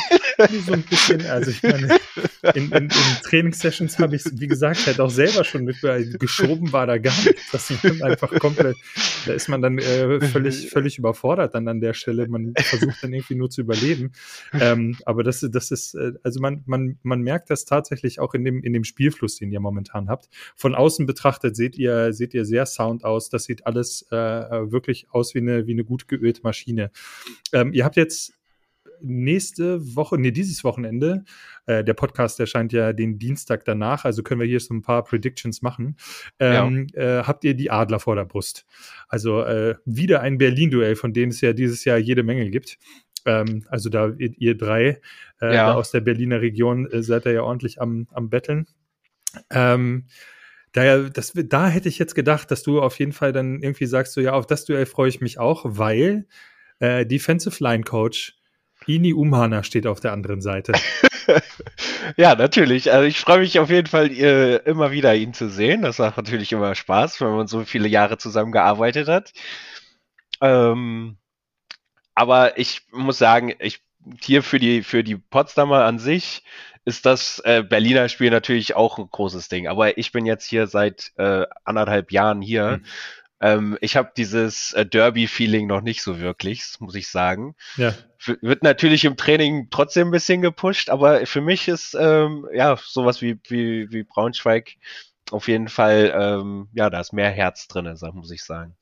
so 0.65 0.73
ein 0.73 0.83
bisschen, 0.83 1.25
also 1.27 1.51
ich 1.51 1.61
meine, 1.63 1.97
in, 2.55 2.71
in, 2.71 2.83
in 2.83 2.89
Trainingssessions 3.23 3.99
habe 3.99 4.15
ich 4.15 4.23
wie 4.31 4.47
gesagt, 4.47 4.87
halt 4.87 4.99
auch 4.99 5.09
selber 5.09 5.43
schon 5.43 5.65
mit, 5.65 5.77
geschoben 6.19 6.71
war 6.73 6.87
da 6.87 6.97
gar 6.97 7.15
nichts. 7.23 7.51
Das 7.51 7.69
ist 7.69 8.01
einfach 8.01 8.31
komplett, 8.39 8.75
da 9.25 9.33
ist 9.33 9.47
man 9.49 9.61
dann 9.61 9.77
äh, 9.77 10.21
völlig, 10.21 10.69
völlig 10.69 10.97
überfordert 10.97 11.53
dann 11.53 11.67
an 11.67 11.81
der 11.81 11.93
Stelle. 11.93 12.27
Man 12.27 12.53
versucht 12.57 13.03
dann 13.03 13.13
irgendwie 13.13 13.35
nur 13.35 13.49
zu 13.49 13.61
überleben. 13.61 14.11
Ähm, 14.53 14.97
aber 15.05 15.23
das, 15.23 15.45
das 15.49 15.71
ist, 15.71 15.95
äh, 15.95 16.13
also 16.23 16.39
man, 16.39 16.63
man, 16.65 16.97
man 17.03 17.21
merkt 17.21 17.49
das 17.49 17.65
tatsächlich 17.65 18.19
auch 18.19 18.33
in 18.33 18.43
dem, 18.43 18.63
in 18.63 18.73
dem 18.73 18.83
Spielfluss, 18.83 19.37
den 19.37 19.50
ihr 19.51 19.59
momentan 19.59 20.09
habt. 20.09 20.29
Von 20.55 20.75
außen 20.75 21.05
betrachtet 21.05 21.55
seht 21.55 21.77
ihr, 21.77 22.13
seht 22.13 22.33
ihr 22.33 22.45
sehr 22.45 22.65
sound 22.65 23.03
aus. 23.03 23.29
Das 23.29 23.45
sieht 23.45 23.65
alles 23.65 24.07
äh, 24.11 24.15
wirklich 24.15 25.07
aus 25.11 25.35
wie 25.35 25.39
eine, 25.39 25.67
wie 25.67 25.73
eine 25.73 25.83
gut 25.83 26.07
geölte 26.07 26.41
Maschine. 26.43 26.91
Ähm, 27.53 27.73
ihr 27.73 27.85
habt 27.85 27.95
jetzt 27.95 28.33
nächste 29.01 29.95
Woche, 29.95 30.17
nee, 30.17 30.31
dieses 30.31 30.63
Wochenende, 30.63 31.23
äh, 31.65 31.83
der 31.83 31.93
Podcast 31.93 32.39
erscheint 32.39 32.73
ja 32.73 32.93
den 32.93 33.19
Dienstag 33.19 33.65
danach, 33.65 34.05
also 34.05 34.23
können 34.23 34.39
wir 34.39 34.47
hier 34.47 34.59
so 34.59 34.73
ein 34.73 34.81
paar 34.81 35.03
Predictions 35.03 35.61
machen, 35.61 35.97
ähm, 36.39 36.87
ja. 36.93 37.19
äh, 37.19 37.23
habt 37.23 37.43
ihr 37.43 37.53
die 37.55 37.71
Adler 37.71 37.99
vor 37.99 38.15
der 38.15 38.25
Brust. 38.25 38.65
Also 39.07 39.41
äh, 39.41 39.75
wieder 39.85 40.21
ein 40.21 40.37
Berlin-Duell, 40.37 40.95
von 40.95 41.13
denen 41.13 41.31
es 41.31 41.41
ja 41.41 41.53
dieses 41.53 41.83
Jahr 41.85 41.97
jede 41.97 42.23
Menge 42.23 42.49
gibt. 42.49 42.77
Ähm, 43.25 43.65
also 43.69 43.89
da 43.89 44.09
ihr, 44.17 44.33
ihr 44.37 44.57
drei 44.57 45.01
äh, 45.41 45.55
ja. 45.55 45.73
aus 45.73 45.91
der 45.91 46.01
Berliner 46.01 46.41
Region 46.41 46.89
äh, 46.89 47.03
seid 47.03 47.25
ihr 47.25 47.33
ja 47.33 47.43
ordentlich 47.43 47.81
am, 47.81 48.07
am 48.11 48.29
Betteln. 48.29 48.67
Ähm, 49.49 50.07
Daher, 50.73 51.09
das, 51.09 51.33
da 51.35 51.67
hätte 51.67 51.89
ich 51.89 51.99
jetzt 51.99 52.15
gedacht, 52.15 52.49
dass 52.49 52.63
du 52.63 52.81
auf 52.81 52.97
jeden 52.97 53.11
Fall 53.11 53.33
dann 53.33 53.61
irgendwie 53.61 53.85
sagst, 53.85 54.13
so 54.13 54.21
ja, 54.21 54.31
auf 54.31 54.47
das 54.47 54.63
Duell 54.63 54.85
freue 54.85 55.09
ich 55.09 55.19
mich 55.19 55.37
auch, 55.37 55.63
weil 55.65 56.27
äh, 56.79 57.05
Defensive 57.05 57.61
Line 57.61 57.83
Coach 57.83 58.37
Ini 58.87 59.13
Umhana 59.13 59.63
steht 59.63 59.85
auf 59.85 59.99
der 59.99 60.13
anderen 60.13 60.41
Seite. 60.41 60.71
ja, 62.17 62.35
natürlich. 62.35 62.91
Also 62.91 63.05
ich 63.05 63.19
freue 63.19 63.39
mich 63.39 63.59
auf 63.59 63.69
jeden 63.69 63.87
Fall 63.87 64.11
äh, 64.11 64.55
immer 64.63 64.91
wieder, 64.91 65.13
ihn 65.13 65.33
zu 65.33 65.49
sehen. 65.49 65.81
Das 65.81 65.99
macht 65.99 66.17
natürlich 66.17 66.51
immer 66.51 66.73
Spaß, 66.73 67.19
wenn 67.21 67.35
man 67.35 67.47
so 67.47 67.63
viele 67.65 67.87
Jahre 67.87 68.17
zusammengearbeitet 68.17 69.07
hat. 69.07 69.33
Ähm, 70.41 71.17
aber 72.15 72.57
ich 72.57 72.81
muss 72.91 73.17
sagen, 73.17 73.53
ich 73.59 73.81
hier 74.19 74.41
für 74.41 74.57
die 74.57 74.81
für 74.81 75.03
die 75.03 75.17
Potsdamer 75.17 75.85
an 75.85 75.99
sich 75.99 76.43
ist 76.85 77.05
das 77.05 77.39
äh, 77.45 77.63
Berliner 77.63 78.09
Spiel 78.09 78.31
natürlich 78.31 78.75
auch 78.75 78.97
ein 78.97 79.07
großes 79.09 79.49
Ding. 79.49 79.67
Aber 79.67 79.97
ich 79.97 80.11
bin 80.11 80.25
jetzt 80.25 80.45
hier 80.45 80.67
seit 80.67 81.11
äh, 81.17 81.45
anderthalb 81.63 82.11
Jahren 82.11 82.41
hier. 82.41 82.79
Mhm 82.79 82.85
ähm, 83.41 83.77
ich 83.81 83.97
habe 83.97 84.11
dieses 84.15 84.71
äh, 84.73 84.85
Derby-Feeling 84.85 85.65
noch 85.65 85.81
nicht 85.81 86.03
so 86.03 86.19
wirklich, 86.19 86.63
muss 86.79 86.93
ich 86.93 87.09
sagen. 87.09 87.55
Ja. 87.75 87.95
W 88.23 88.35
wird 88.41 88.61
natürlich 88.61 89.03
im 89.03 89.17
Training 89.17 89.67
trotzdem 89.71 90.09
ein 90.09 90.11
bisschen 90.11 90.43
gepusht, 90.43 90.91
aber 90.91 91.25
für 91.25 91.41
mich 91.41 91.67
ist 91.67 91.97
ähm, 91.99 92.47
ja 92.53 92.77
sowas 92.79 93.21
wie, 93.23 93.39
wie, 93.47 93.91
wie 93.91 94.03
Braunschweig 94.03 94.75
auf 95.31 95.47
jeden 95.47 95.69
Fall, 95.69 96.13
ähm, 96.15 96.67
ja, 96.73 96.89
da 96.91 96.99
ist 96.99 97.13
mehr 97.13 97.31
Herz 97.31 97.67
drin, 97.67 97.91
muss 98.13 98.31
ich 98.31 98.43
sagen. 98.43 98.75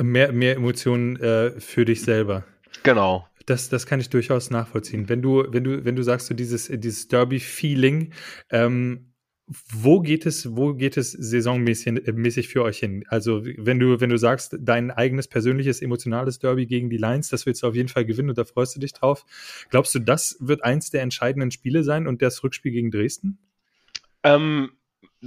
Mehr, 0.00 0.32
mehr 0.32 0.56
Emotionen 0.56 1.16
äh, 1.16 1.60
für 1.60 1.84
dich 1.84 2.02
selber. 2.02 2.44
Genau. 2.84 3.26
Das, 3.46 3.68
das 3.68 3.86
kann 3.86 4.00
ich 4.00 4.10
durchaus 4.10 4.50
nachvollziehen. 4.50 5.08
Wenn 5.08 5.22
du, 5.22 5.44
wenn 5.48 5.64
du, 5.64 5.84
wenn 5.84 5.96
du 5.96 6.02
sagst, 6.02 6.28
so 6.28 6.34
dieses, 6.34 6.68
dieses 6.68 7.08
Derby-Feeling, 7.08 8.12
ähm, 8.50 9.14
wo 9.46 10.00
geht 10.00 10.24
es, 10.24 10.56
wo 10.56 10.72
geht 10.72 10.96
es 10.96 11.12
saisonmäßig 11.12 12.14
mäßig 12.14 12.48
für 12.48 12.62
euch 12.62 12.78
hin? 12.78 13.04
Also, 13.08 13.44
wenn 13.44 13.78
du, 13.78 14.00
wenn 14.00 14.08
du 14.08 14.16
sagst, 14.16 14.56
dein 14.58 14.90
eigenes 14.90 15.28
persönliches 15.28 15.82
emotionales 15.82 16.38
Derby 16.38 16.66
gegen 16.66 16.88
die 16.88 16.96
Lions, 16.96 17.28
das 17.28 17.44
willst 17.44 17.62
du 17.62 17.66
auf 17.66 17.74
jeden 17.74 17.90
Fall 17.90 18.06
gewinnen 18.06 18.30
und 18.30 18.38
da 18.38 18.44
freust 18.44 18.74
du 18.74 18.80
dich 18.80 18.94
drauf. 18.94 19.26
Glaubst 19.68 19.94
du, 19.94 19.98
das 19.98 20.38
wird 20.40 20.64
eins 20.64 20.90
der 20.90 21.02
entscheidenden 21.02 21.50
Spiele 21.50 21.84
sein 21.84 22.06
und 22.06 22.22
das 22.22 22.42
Rückspiel 22.42 22.72
gegen 22.72 22.90
Dresden? 22.90 23.38
Ähm, 24.22 24.70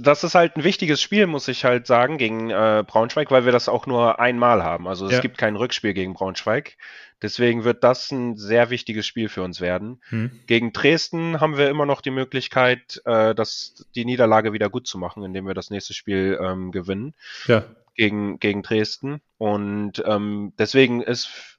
das 0.00 0.22
ist 0.22 0.34
halt 0.34 0.56
ein 0.56 0.64
wichtiges 0.64 1.02
Spiel, 1.02 1.26
muss 1.26 1.48
ich 1.48 1.64
halt 1.64 1.86
sagen, 1.86 2.18
gegen 2.18 2.50
äh, 2.50 2.84
Braunschweig, 2.86 3.30
weil 3.30 3.44
wir 3.44 3.52
das 3.52 3.68
auch 3.68 3.86
nur 3.86 4.20
einmal 4.20 4.62
haben. 4.62 4.86
Also 4.86 5.06
es 5.06 5.12
ja. 5.12 5.20
gibt 5.20 5.38
kein 5.38 5.56
Rückspiel 5.56 5.92
gegen 5.92 6.14
Braunschweig. 6.14 6.76
Deswegen 7.20 7.64
wird 7.64 7.82
das 7.82 8.12
ein 8.12 8.36
sehr 8.36 8.70
wichtiges 8.70 9.06
Spiel 9.06 9.28
für 9.28 9.42
uns 9.42 9.60
werden. 9.60 10.00
Hm. 10.10 10.30
Gegen 10.46 10.72
Dresden 10.72 11.40
haben 11.40 11.56
wir 11.56 11.68
immer 11.68 11.84
noch 11.84 12.00
die 12.00 12.12
Möglichkeit, 12.12 13.02
äh, 13.06 13.34
das, 13.34 13.86
die 13.96 14.04
Niederlage 14.04 14.52
wieder 14.52 14.70
gut 14.70 14.86
zu 14.86 14.98
machen, 14.98 15.24
indem 15.24 15.46
wir 15.46 15.54
das 15.54 15.70
nächste 15.70 15.94
Spiel 15.94 16.38
ähm, 16.40 16.70
gewinnen. 16.70 17.14
Ja. 17.46 17.64
Gegen, 17.96 18.38
gegen 18.38 18.62
Dresden. 18.62 19.20
Und 19.36 20.00
ähm, 20.06 20.52
deswegen 20.58 21.02
ist 21.02 21.58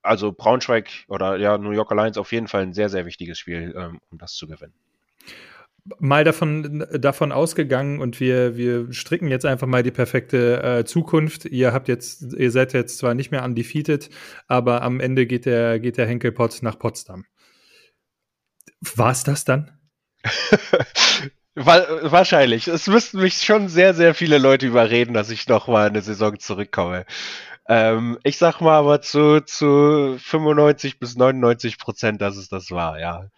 also 0.00 0.30
Braunschweig 0.30 0.90
oder 1.08 1.36
ja, 1.36 1.58
New 1.58 1.72
York 1.72 1.90
Alliance 1.90 2.20
auf 2.20 2.30
jeden 2.30 2.46
Fall 2.46 2.62
ein 2.62 2.72
sehr, 2.72 2.88
sehr 2.88 3.04
wichtiges 3.04 3.40
Spiel, 3.40 3.74
ähm, 3.76 4.00
um 4.10 4.18
das 4.18 4.34
zu 4.34 4.46
gewinnen 4.46 4.74
mal 5.98 6.24
davon, 6.24 6.86
davon 6.92 7.32
ausgegangen 7.32 8.00
und 8.00 8.20
wir, 8.20 8.56
wir 8.56 8.92
stricken 8.92 9.28
jetzt 9.28 9.44
einfach 9.44 9.66
mal 9.66 9.82
die 9.82 9.90
perfekte 9.90 10.62
äh, 10.62 10.84
Zukunft. 10.84 11.44
Ihr 11.46 11.72
habt 11.72 11.88
jetzt, 11.88 12.34
ihr 12.34 12.50
seid 12.50 12.72
jetzt 12.72 12.98
zwar 12.98 13.14
nicht 13.14 13.30
mehr 13.30 13.44
undefeated, 13.44 14.08
aber 14.46 14.82
am 14.82 15.00
Ende 15.00 15.26
geht 15.26 15.46
der, 15.46 15.80
geht 15.80 15.96
der 15.96 16.06
Henkelpott 16.06 16.62
nach 16.62 16.78
Potsdam. 16.78 17.24
War 18.96 19.10
es 19.10 19.24
das 19.24 19.44
dann? 19.44 19.78
Wahrscheinlich. 21.54 22.68
Es 22.68 22.86
müssten 22.86 23.20
mich 23.20 23.42
schon 23.42 23.68
sehr, 23.68 23.92
sehr 23.92 24.14
viele 24.14 24.38
Leute 24.38 24.66
überreden, 24.66 25.12
dass 25.12 25.30
ich 25.30 25.48
noch 25.48 25.68
mal 25.68 25.88
eine 25.88 26.00
Saison 26.00 26.38
zurückkomme. 26.38 27.04
Ähm, 27.68 28.18
ich 28.24 28.38
sag 28.38 28.60
mal 28.60 28.78
aber 28.78 29.02
zu, 29.02 29.40
zu 29.44 30.16
95 30.18 30.98
bis 30.98 31.16
99 31.16 31.78
Prozent, 31.78 32.20
dass 32.22 32.36
es 32.36 32.48
das 32.48 32.70
war, 32.70 32.98
ja. 32.98 33.28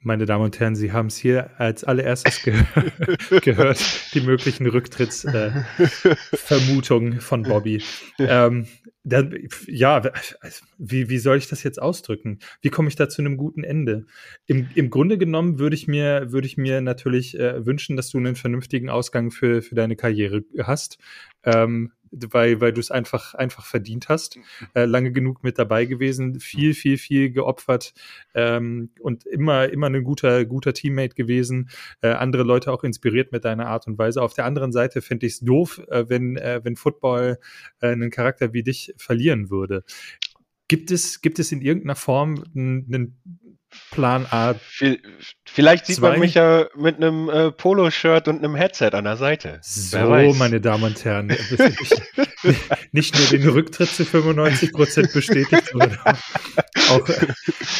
Meine 0.00 0.26
Damen 0.26 0.44
und 0.44 0.60
Herren, 0.60 0.76
Sie 0.76 0.92
haben 0.92 1.08
es 1.08 1.16
hier 1.16 1.58
als 1.60 1.82
allererstes 1.82 2.44
ge 2.44 2.54
gehört, 3.42 4.14
die 4.14 4.20
möglichen 4.20 4.68
Rücktrittsvermutungen 4.68 7.14
äh, 7.14 7.20
von 7.20 7.42
Bobby. 7.42 7.82
Ähm, 8.18 8.68
dann, 9.02 9.34
ja, 9.66 10.00
wie, 10.76 11.08
wie 11.08 11.18
soll 11.18 11.38
ich 11.38 11.48
das 11.48 11.64
jetzt 11.64 11.82
ausdrücken? 11.82 12.38
Wie 12.60 12.68
komme 12.68 12.88
ich 12.88 12.96
da 12.96 13.08
zu 13.08 13.22
einem 13.22 13.36
guten 13.36 13.64
Ende? 13.64 14.06
Im, 14.46 14.68
im 14.74 14.90
Grunde 14.90 15.18
genommen 15.18 15.58
würde 15.58 15.74
ich 15.74 15.88
mir, 15.88 16.30
würde 16.30 16.46
ich 16.46 16.56
mir 16.56 16.80
natürlich 16.80 17.36
äh, 17.38 17.66
wünschen, 17.66 17.96
dass 17.96 18.10
du 18.10 18.18
einen 18.18 18.36
vernünftigen 18.36 18.90
Ausgang 18.90 19.32
für, 19.32 19.62
für 19.62 19.74
deine 19.74 19.96
Karriere 19.96 20.44
hast. 20.62 20.98
Ähm, 21.42 21.90
weil, 22.10 22.60
weil 22.60 22.72
du 22.72 22.80
es 22.80 22.90
einfach, 22.90 23.34
einfach 23.34 23.64
verdient 23.64 24.08
hast. 24.08 24.36
Mhm. 24.36 24.42
Äh, 24.74 24.84
lange 24.84 25.12
genug 25.12 25.42
mit 25.42 25.58
dabei 25.58 25.84
gewesen, 25.84 26.40
viel, 26.40 26.74
viel, 26.74 26.98
viel 26.98 27.30
geopfert 27.30 27.94
ähm, 28.34 28.90
und 29.00 29.26
immer, 29.26 29.68
immer 29.68 29.88
ein 29.88 30.04
guter, 30.04 30.44
guter 30.44 30.72
Teammate 30.72 31.14
gewesen. 31.14 31.70
Äh, 32.00 32.10
andere 32.10 32.42
Leute 32.42 32.72
auch 32.72 32.84
inspiriert 32.84 33.32
mit 33.32 33.44
deiner 33.44 33.66
Art 33.66 33.86
und 33.86 33.98
Weise. 33.98 34.22
Auf 34.22 34.34
der 34.34 34.44
anderen 34.44 34.72
Seite 34.72 35.02
finde 35.02 35.26
ich 35.26 35.34
es 35.34 35.40
doof, 35.40 35.80
äh, 35.88 36.08
wenn, 36.08 36.36
äh, 36.36 36.60
wenn 36.62 36.76
Football 36.76 37.38
äh, 37.80 37.88
einen 37.88 38.10
Charakter 38.10 38.52
wie 38.52 38.62
dich 38.62 38.94
verlieren 38.96 39.50
würde. 39.50 39.84
Gibt 40.68 40.90
es, 40.90 41.22
gibt 41.22 41.38
es 41.38 41.50
in 41.50 41.62
irgendeiner 41.62 41.96
Form 41.96 42.44
einen 42.54 43.16
Plan 43.90 44.26
A. 44.30 44.54
Vielleicht 45.44 45.86
sieht 45.86 45.96
zwei. 45.96 46.10
man 46.10 46.20
mich 46.20 46.34
ja 46.34 46.66
mit 46.74 46.96
einem 46.96 47.28
äh, 47.28 47.52
Poloshirt 47.52 48.28
und 48.28 48.38
einem 48.38 48.54
Headset 48.54 48.90
an 48.92 49.04
der 49.04 49.16
Seite. 49.16 49.58
So, 49.62 50.34
meine 50.34 50.60
Damen 50.60 50.84
und 50.84 51.04
Herren. 51.04 51.26
Nicht, 51.26 51.52
nicht, 52.92 53.18
nur 53.18 53.26
den 53.26 53.48
Rücktritt 53.48 53.90
zu 53.90 54.04
95 54.04 54.72
Prozent 54.72 55.12
bestätigt, 55.12 55.68
sondern 55.70 55.98
auch, 56.90 57.08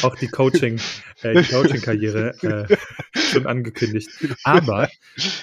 auch 0.02 0.16
die 0.16 0.28
Coaching, 0.28 0.78
äh, 1.22 1.42
die 1.42 1.50
Coaching-Karriere 1.50 2.66
äh, 2.68 2.76
schon 3.14 3.46
angekündigt. 3.46 4.10
Aber 4.44 4.90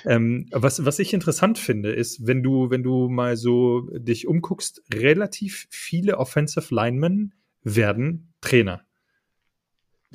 ähm, 0.05 0.47
was, 0.51 0.85
was 0.85 0.99
ich 0.99 1.13
interessant 1.13 1.57
finde, 1.57 1.91
ist, 1.91 2.27
wenn 2.27 2.43
du, 2.43 2.69
wenn 2.69 2.83
du 2.83 3.09
mal 3.09 3.35
so 3.35 3.89
dich 3.93 4.27
umguckst, 4.27 4.83
relativ 4.93 5.65
viele 5.71 6.17
Offensive 6.17 6.73
Linemen 6.73 7.33
werden 7.63 8.33
Trainer. 8.41 8.84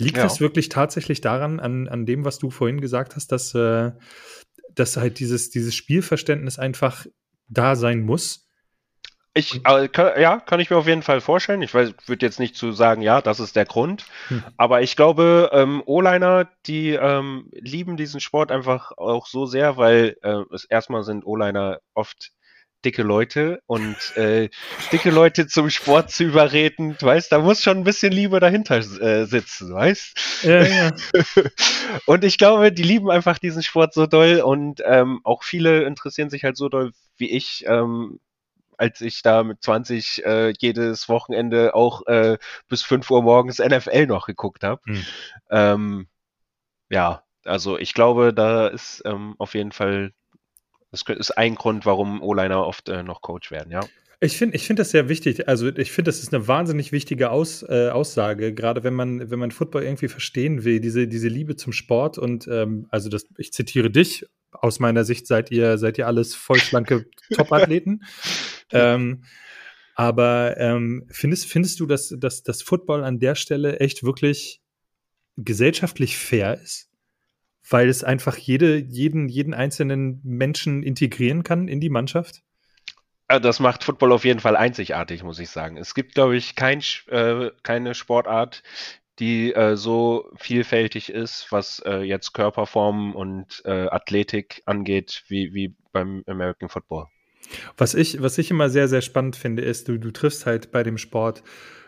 Liegt 0.00 0.16
ja. 0.16 0.22
das 0.22 0.40
wirklich 0.40 0.68
tatsächlich 0.68 1.20
daran, 1.20 1.60
an, 1.60 1.88
an 1.88 2.06
dem, 2.06 2.24
was 2.24 2.38
du 2.38 2.50
vorhin 2.50 2.80
gesagt 2.80 3.16
hast, 3.16 3.32
dass, 3.32 3.54
äh, 3.54 3.92
dass 4.74 4.96
halt 4.96 5.18
dieses, 5.18 5.50
dieses 5.50 5.74
Spielverständnis 5.74 6.58
einfach 6.58 7.06
da 7.48 7.76
sein 7.76 8.00
muss? 8.00 8.46
Ich, 9.32 9.64
äh, 9.64 9.88
kann, 9.88 10.20
ja, 10.20 10.40
kann 10.40 10.58
ich 10.58 10.70
mir 10.70 10.76
auf 10.76 10.88
jeden 10.88 11.02
Fall 11.02 11.20
vorstellen. 11.20 11.62
Ich 11.62 11.72
würde 11.72 11.94
jetzt 12.26 12.40
nicht 12.40 12.56
zu 12.56 12.72
sagen, 12.72 13.00
ja, 13.00 13.20
das 13.20 13.38
ist 13.38 13.54
der 13.54 13.64
Grund. 13.64 14.06
Hm. 14.28 14.42
Aber 14.56 14.82
ich 14.82 14.96
glaube, 14.96 15.50
ähm, 15.52 15.82
O-Liner, 15.86 16.48
die 16.66 16.90
ähm, 16.90 17.48
lieben 17.52 17.96
diesen 17.96 18.20
Sport 18.20 18.50
einfach 18.50 18.90
auch 18.96 19.26
so 19.26 19.46
sehr, 19.46 19.76
weil 19.76 20.16
äh, 20.22 20.42
es 20.52 20.64
erstmal 20.64 21.04
sind 21.04 21.24
O-Liner 21.24 21.78
oft 21.94 22.32
dicke 22.84 23.02
Leute 23.02 23.62
und 23.66 23.96
äh, 24.16 24.48
dicke 24.92 25.10
Leute 25.10 25.46
zum 25.46 25.70
Sport 25.70 26.10
zu 26.10 26.24
überreden, 26.24 26.96
weißt, 27.00 27.30
da 27.30 27.38
muss 27.38 27.62
schon 27.62 27.78
ein 27.78 27.84
bisschen 27.84 28.12
Liebe 28.12 28.40
dahinter 28.40 28.78
äh, 28.78 29.26
sitzen, 29.26 29.72
weißt? 29.72 30.42
Ja, 30.42 30.64
ja. 30.64 30.90
und 32.06 32.24
ich 32.24 32.38
glaube, 32.38 32.72
die 32.72 32.82
lieben 32.82 33.10
einfach 33.10 33.38
diesen 33.38 33.62
Sport 33.62 33.94
so 33.94 34.06
doll 34.06 34.40
und 34.40 34.82
ähm, 34.84 35.20
auch 35.24 35.42
viele 35.42 35.84
interessieren 35.84 36.30
sich 36.30 36.44
halt 36.44 36.56
so 36.56 36.68
doll 36.68 36.92
wie 37.16 37.30
ich, 37.30 37.64
ähm, 37.66 38.18
als 38.76 39.00
ich 39.02 39.22
da 39.22 39.42
mit 39.42 39.62
20 39.62 40.24
äh, 40.24 40.54
jedes 40.58 41.08
Wochenende 41.08 41.74
auch 41.74 42.06
äh, 42.06 42.38
bis 42.68 42.82
5 42.82 43.10
Uhr 43.10 43.22
morgens 43.22 43.58
NFL 43.58 44.06
noch 44.06 44.26
geguckt 44.26 44.64
habe. 44.64 44.80
Mhm. 44.86 45.06
Ähm, 45.50 46.08
ja, 46.88 47.22
also 47.44 47.78
ich 47.78 47.94
glaube, 47.94 48.32
da 48.32 48.68
ist 48.68 49.02
ähm, 49.04 49.34
auf 49.38 49.54
jeden 49.54 49.72
Fall 49.72 50.12
das 50.90 51.04
ist 51.06 51.30
ein 51.32 51.54
Grund, 51.54 51.86
warum 51.86 52.22
O-Liner 52.22 52.66
oft 52.66 52.88
äh, 52.88 53.02
noch 53.02 53.22
Coach 53.22 53.50
werden, 53.50 53.70
ja. 53.70 53.80
Ich 54.22 54.36
finde 54.36 54.54
ich 54.54 54.66
finde 54.66 54.80
das 54.80 54.90
sehr 54.90 55.08
wichtig. 55.08 55.48
Also 55.48 55.68
ich 55.68 55.92
finde, 55.92 56.10
das 56.10 56.22
ist 56.22 56.34
eine 56.34 56.46
wahnsinnig 56.46 56.92
wichtige 56.92 57.30
Aus, 57.30 57.62
äh, 57.62 57.88
Aussage, 57.88 58.52
gerade 58.52 58.84
wenn 58.84 58.92
man, 58.92 59.30
wenn 59.30 59.38
man 59.38 59.50
Football 59.50 59.84
irgendwie 59.84 60.08
verstehen 60.08 60.64
will, 60.64 60.78
diese, 60.80 61.08
diese 61.08 61.28
Liebe 61.28 61.56
zum 61.56 61.72
Sport 61.72 62.18
und 62.18 62.46
ähm, 62.46 62.86
also 62.90 63.08
das, 63.08 63.24
ich 63.38 63.52
zitiere 63.52 63.90
dich, 63.90 64.26
aus 64.52 64.78
meiner 64.78 65.04
Sicht 65.04 65.26
seid 65.26 65.50
ihr, 65.50 65.78
seid 65.78 65.96
ihr 65.96 66.06
alles 66.06 66.34
vollschlanke 66.34 67.06
Top-Athleten. 67.34 68.02
ähm, 68.72 69.24
aber 69.94 70.56
ähm, 70.58 71.06
findest, 71.10 71.46
findest 71.46 71.80
du, 71.80 71.86
dass, 71.86 72.14
dass 72.18 72.42
das 72.42 72.60
Football 72.60 73.04
an 73.04 73.20
der 73.20 73.34
Stelle 73.36 73.80
echt 73.80 74.02
wirklich 74.02 74.60
gesellschaftlich 75.36 76.18
fair 76.18 76.60
ist? 76.60 76.89
Weil 77.70 77.88
es 77.88 78.04
einfach 78.04 78.36
jede, 78.36 78.76
jeden, 78.76 79.28
jeden 79.28 79.54
einzelnen 79.54 80.20
Menschen 80.24 80.82
integrieren 80.82 81.44
kann 81.44 81.68
in 81.68 81.80
die 81.80 81.88
Mannschaft? 81.88 82.42
Also 83.28 83.42
das 83.42 83.60
macht 83.60 83.84
Football 83.84 84.12
auf 84.12 84.24
jeden 84.24 84.40
Fall 84.40 84.56
einzigartig, 84.56 85.22
muss 85.22 85.38
ich 85.38 85.50
sagen. 85.50 85.76
Es 85.76 85.94
gibt, 85.94 86.14
glaube 86.14 86.36
ich, 86.36 86.56
kein, 86.56 86.82
äh, 87.06 87.50
keine 87.62 87.94
Sportart, 87.94 88.64
die 89.20 89.54
äh, 89.54 89.76
so 89.76 90.32
vielfältig 90.36 91.10
ist, 91.12 91.46
was 91.50 91.80
äh, 91.86 91.98
jetzt 91.98 92.32
Körperform 92.32 93.14
und 93.14 93.62
äh, 93.64 93.86
Athletik 93.88 94.62
angeht, 94.66 95.22
wie, 95.28 95.54
wie 95.54 95.76
beim 95.92 96.24
American 96.26 96.68
Football. 96.68 97.06
Was 97.76 97.94
ich, 97.94 98.20
was 98.20 98.38
ich 98.38 98.50
immer 98.50 98.68
sehr, 98.68 98.88
sehr 98.88 99.02
spannend 99.02 99.36
finde, 99.36 99.62
ist, 99.62 99.88
du, 99.88 99.98
du 99.98 100.10
triffst 100.10 100.46
halt 100.46 100.72
bei 100.72 100.82
dem 100.82 100.98
Sport 100.98 101.42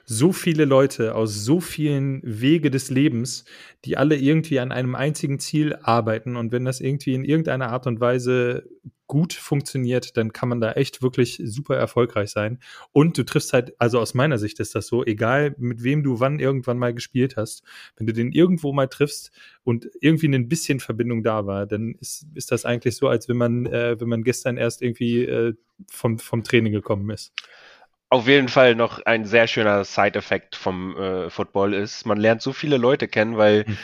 so 0.04 0.32
viele 0.32 0.64
Leute 0.64 1.14
aus 1.14 1.44
so 1.44 1.60
vielen 1.60 2.20
Wege 2.24 2.70
des 2.70 2.90
Lebens, 2.90 3.44
die 3.84 3.96
alle 3.96 4.16
irgendwie 4.16 4.60
an 4.60 4.72
einem 4.72 4.94
einzigen 4.94 5.38
Ziel 5.38 5.76
arbeiten. 5.82 6.36
Und 6.36 6.52
wenn 6.52 6.64
das 6.64 6.80
irgendwie 6.80 7.14
in 7.14 7.24
irgendeiner 7.24 7.70
Art 7.70 7.86
und 7.86 8.00
Weise 8.00 8.64
gut 9.12 9.34
funktioniert, 9.34 10.16
dann 10.16 10.32
kann 10.32 10.48
man 10.48 10.60
da 10.62 10.72
echt 10.72 11.02
wirklich 11.02 11.38
super 11.44 11.76
erfolgreich 11.76 12.30
sein. 12.30 12.60
Und 12.92 13.18
du 13.18 13.24
triffst 13.24 13.52
halt, 13.52 13.78
also 13.78 14.00
aus 14.00 14.14
meiner 14.14 14.38
Sicht 14.38 14.58
ist 14.58 14.74
das 14.74 14.86
so, 14.86 15.04
egal 15.04 15.54
mit 15.58 15.82
wem 15.82 16.02
du 16.02 16.18
wann 16.18 16.40
irgendwann 16.40 16.78
mal 16.78 16.94
gespielt 16.94 17.36
hast, 17.36 17.62
wenn 17.96 18.06
du 18.06 18.14
den 18.14 18.32
irgendwo 18.32 18.72
mal 18.72 18.88
triffst 18.88 19.30
und 19.64 19.90
irgendwie 20.00 20.28
ein 20.28 20.48
bisschen 20.48 20.80
Verbindung 20.80 21.22
da 21.22 21.46
war, 21.46 21.66
dann 21.66 21.94
ist, 22.00 22.26
ist 22.32 22.52
das 22.52 22.64
eigentlich 22.64 22.96
so, 22.96 23.06
als 23.08 23.28
wenn 23.28 23.36
man, 23.36 23.66
äh, 23.66 24.00
wenn 24.00 24.08
man 24.08 24.24
gestern 24.24 24.56
erst 24.56 24.80
irgendwie 24.80 25.26
äh, 25.26 25.52
vom, 25.90 26.18
vom 26.18 26.42
Training 26.42 26.72
gekommen 26.72 27.10
ist 27.10 27.34
auf 28.12 28.28
jeden 28.28 28.48
Fall 28.48 28.74
noch 28.74 29.00
ein 29.06 29.24
sehr 29.24 29.46
schöner 29.46 29.84
Side-Effekt 29.84 30.54
vom 30.54 30.96
äh, 30.98 31.30
Football 31.30 31.72
ist. 31.72 32.04
Man 32.04 32.18
lernt 32.18 32.42
so 32.42 32.52
viele 32.52 32.76
Leute 32.76 33.08
kennen, 33.08 33.38
weil 33.38 33.64
hm. 33.64 33.78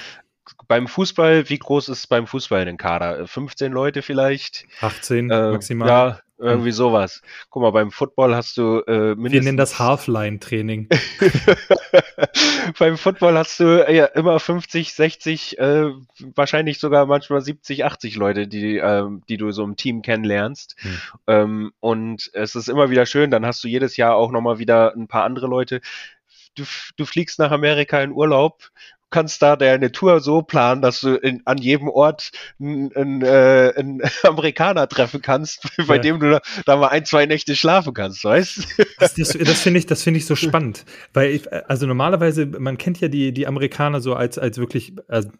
beim 0.68 0.86
Fußball, 0.86 1.48
wie 1.48 1.58
groß 1.58 1.88
ist 1.88 2.08
beim 2.08 2.26
Fußball 2.26 2.66
den 2.66 2.76
Kader? 2.76 3.26
15 3.26 3.72
Leute 3.72 4.02
vielleicht? 4.02 4.66
18 4.82 5.30
äh, 5.30 5.50
maximal. 5.52 5.88
Ja, 5.88 6.20
irgendwie 6.38 6.70
sowas. 6.70 7.22
Guck 7.50 7.62
mal, 7.62 7.70
beim 7.70 7.90
Football 7.90 8.34
hast 8.34 8.56
du 8.56 8.80
äh, 8.86 9.14
mindestens... 9.14 9.32
Wir 9.32 9.42
nennen 9.42 9.56
das 9.56 9.78
Halfline-Training. 9.78 10.88
beim 12.78 12.96
Football 12.96 13.36
hast 13.36 13.58
du 13.60 13.84
ja 13.92 14.04
immer 14.06 14.38
50, 14.38 14.94
60, 14.94 15.58
äh, 15.58 15.90
wahrscheinlich 16.34 16.78
sogar 16.78 17.06
manchmal 17.06 17.40
70, 17.40 17.84
80 17.84 18.16
Leute, 18.16 18.46
die, 18.46 18.78
äh, 18.78 19.06
die 19.28 19.36
du 19.36 19.50
so 19.50 19.64
im 19.64 19.76
Team 19.76 20.02
kennenlernst. 20.02 20.76
Hm. 20.78 20.98
Ähm, 21.26 21.72
und 21.80 22.30
es 22.34 22.54
ist 22.54 22.68
immer 22.68 22.90
wieder 22.90 23.06
schön, 23.06 23.30
dann 23.30 23.44
hast 23.44 23.64
du 23.64 23.68
jedes 23.68 23.96
Jahr 23.96 24.14
auch 24.14 24.30
nochmal 24.30 24.58
wieder 24.58 24.94
ein 24.94 25.08
paar 25.08 25.24
andere 25.24 25.48
Leute. 25.48 25.80
Du, 26.54 26.64
du, 26.96 27.04
fliegst 27.04 27.38
nach 27.38 27.52
Amerika 27.52 28.00
in 28.02 28.10
Urlaub 28.10 28.70
kannst 29.10 29.42
da 29.42 29.56
deine 29.56 29.92
Tour 29.92 30.20
so 30.20 30.42
planen, 30.42 30.82
dass 30.82 31.00
du 31.00 31.14
in, 31.14 31.42
an 31.44 31.58
jedem 31.58 31.88
Ort 31.88 32.30
einen, 32.60 33.22
äh, 33.22 33.72
Amerikaner 34.22 34.88
treffen 34.88 35.22
kannst, 35.22 35.68
bei 35.86 35.96
ja. 35.96 36.02
dem 36.02 36.20
du 36.20 36.30
da, 36.30 36.40
da, 36.66 36.76
mal 36.76 36.88
ein, 36.88 37.04
zwei 37.04 37.26
Nächte 37.26 37.56
schlafen 37.56 37.94
kannst, 37.94 38.24
weißt? 38.24 38.66
Das, 38.98 39.14
das, 39.14 39.28
das 39.32 39.60
finde 39.60 39.78
ich, 39.78 39.86
das 39.86 40.02
finde 40.02 40.18
ich 40.18 40.26
so 40.26 40.36
spannend, 40.36 40.84
weil 41.12 41.30
ich, 41.30 41.52
also 41.52 41.86
normalerweise, 41.86 42.46
man 42.46 42.78
kennt 42.78 43.00
ja 43.00 43.08
die, 43.08 43.32
die 43.32 43.46
Amerikaner 43.46 44.00
so 44.00 44.14
als, 44.14 44.38
als 44.38 44.58
wirklich, 44.58 44.94
also 45.08 45.30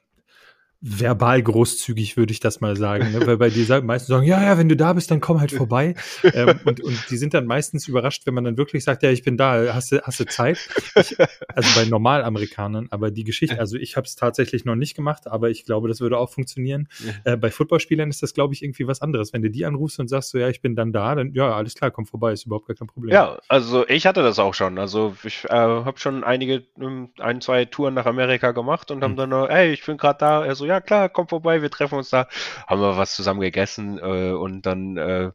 verbal 0.80 1.42
großzügig, 1.42 2.16
würde 2.16 2.32
ich 2.32 2.38
das 2.38 2.60
mal 2.60 2.76
sagen. 2.76 3.10
Ne? 3.12 3.26
Weil 3.26 3.36
bei 3.36 3.50
die 3.50 3.66
meisten 3.82 4.12
sagen, 4.12 4.24
ja, 4.24 4.42
ja, 4.42 4.58
wenn 4.58 4.68
du 4.68 4.76
da 4.76 4.92
bist, 4.92 5.10
dann 5.10 5.20
komm 5.20 5.40
halt 5.40 5.50
vorbei. 5.50 5.94
ähm, 6.22 6.60
und, 6.64 6.80
und 6.80 7.10
die 7.10 7.16
sind 7.16 7.34
dann 7.34 7.46
meistens 7.46 7.88
überrascht, 7.88 8.26
wenn 8.26 8.34
man 8.34 8.44
dann 8.44 8.56
wirklich 8.56 8.84
sagt, 8.84 9.02
ja, 9.02 9.10
ich 9.10 9.24
bin 9.24 9.36
da, 9.36 9.74
hast 9.74 9.90
du, 9.90 10.00
hast 10.02 10.20
du 10.20 10.26
Zeit? 10.26 10.58
Ich, 10.94 11.16
also 11.48 11.80
bei 11.80 11.84
Normalamerikanern, 11.86 12.88
aber 12.90 13.10
die 13.10 13.24
Geschichte, 13.24 13.58
also 13.58 13.76
ich 13.76 13.96
habe 13.96 14.06
es 14.06 14.14
tatsächlich 14.14 14.64
noch 14.64 14.76
nicht 14.76 14.94
gemacht, 14.94 15.26
aber 15.26 15.50
ich 15.50 15.64
glaube, 15.64 15.88
das 15.88 16.00
würde 16.00 16.18
auch 16.18 16.30
funktionieren. 16.30 16.88
Äh, 17.24 17.36
bei 17.36 17.50
Footballspielern 17.50 18.08
ist 18.08 18.22
das, 18.22 18.34
glaube 18.34 18.54
ich, 18.54 18.62
irgendwie 18.62 18.86
was 18.86 19.02
anderes. 19.02 19.32
Wenn 19.32 19.42
du 19.42 19.50
die 19.50 19.64
anrufst 19.64 19.98
und 19.98 20.08
sagst 20.08 20.30
so, 20.30 20.38
ja, 20.38 20.48
ich 20.48 20.60
bin 20.60 20.76
dann 20.76 20.92
da, 20.92 21.14
dann 21.14 21.32
ja, 21.34 21.54
alles 21.54 21.74
klar, 21.74 21.90
komm 21.90 22.06
vorbei, 22.06 22.32
ist 22.32 22.46
überhaupt 22.46 22.68
gar 22.68 22.76
kein 22.76 22.86
Problem. 22.86 23.12
Ja, 23.12 23.38
also 23.48 23.86
ich 23.88 24.06
hatte 24.06 24.22
das 24.22 24.38
auch 24.38 24.54
schon. 24.54 24.78
Also 24.78 25.16
ich 25.24 25.44
äh, 25.44 25.48
habe 25.48 25.98
schon 25.98 26.22
einige, 26.22 26.64
ähm, 26.80 27.10
ein, 27.18 27.40
zwei 27.40 27.64
Touren 27.64 27.94
nach 27.94 28.06
Amerika 28.06 28.52
gemacht 28.52 28.92
und 28.92 28.98
hm. 28.98 29.02
haben 29.02 29.16
dann, 29.16 29.30
noch, 29.30 29.48
ey, 29.48 29.72
ich 29.72 29.84
bin 29.84 29.96
gerade 29.96 30.18
da, 30.18 30.44
er 30.44 30.54
so, 30.54 30.67
ja 30.68 30.80
klar, 30.80 31.08
komm 31.08 31.28
vorbei, 31.28 31.62
wir 31.62 31.70
treffen 31.70 31.98
uns 31.98 32.10
da, 32.10 32.28
haben 32.66 32.80
wir 32.80 32.96
was 32.96 33.14
zusammen 33.14 33.40
gegessen 33.40 33.98
äh, 33.98 34.32
und 34.32 34.62
dann 34.62 34.96
äh, 34.96 35.30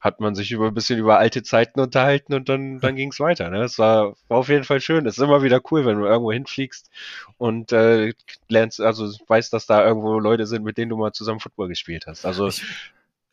hat 0.00 0.20
man 0.20 0.34
sich 0.34 0.52
über 0.52 0.68
ein 0.68 0.74
bisschen 0.74 0.98
über 0.98 1.18
alte 1.18 1.42
Zeiten 1.42 1.80
unterhalten 1.80 2.34
und 2.34 2.48
dann, 2.48 2.80
dann 2.80 2.96
ging 2.96 3.10
es 3.10 3.20
weiter. 3.20 3.50
Ne? 3.50 3.62
Es 3.62 3.78
war, 3.78 4.14
war 4.28 4.38
auf 4.38 4.48
jeden 4.48 4.64
Fall 4.64 4.80
schön. 4.80 5.06
Es 5.06 5.18
ist 5.18 5.24
immer 5.24 5.42
wieder 5.42 5.60
cool, 5.70 5.84
wenn 5.84 5.98
du 5.98 6.06
irgendwo 6.06 6.32
hinfliegst 6.32 6.90
und 7.38 7.72
äh, 7.72 8.14
lernst, 8.48 8.80
also 8.80 9.12
weißt, 9.26 9.52
dass 9.52 9.66
da 9.66 9.84
irgendwo 9.84 10.18
Leute 10.18 10.46
sind, 10.46 10.64
mit 10.64 10.78
denen 10.78 10.90
du 10.90 10.96
mal 10.96 11.12
zusammen 11.12 11.40
Football 11.40 11.68
gespielt 11.68 12.06
hast. 12.06 12.24
Also 12.24 12.48
ich, 12.48 12.62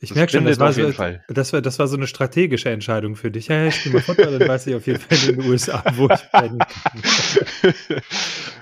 ich 0.03 0.13
merke 0.13 0.33
schon, 0.33 0.43
das 0.43 0.59
war, 0.59 0.73
so, 0.73 0.91
das, 1.29 1.53
war, 1.53 1.61
das 1.61 1.79
war 1.79 1.87
so 1.87 1.95
eine 1.95 2.07
strategische 2.07 2.69
Entscheidung 2.69 3.15
für 3.15 3.31
dich. 3.31 3.47
Ja, 3.47 3.67
ich 3.67 3.75
spiele 3.75 3.95
mal 3.95 4.01
Football, 4.01 4.37
dann 4.37 4.49
weiß 4.49 4.67
ich 4.67 4.75
auf 4.75 4.85
jeden 4.85 4.99
Fall 4.99 5.17
in 5.29 5.39
den 5.39 5.49
USA, 5.49 5.81
wo 5.95 6.09
ich 6.09 6.29
pennen 6.29 6.59
kann. 6.59 7.73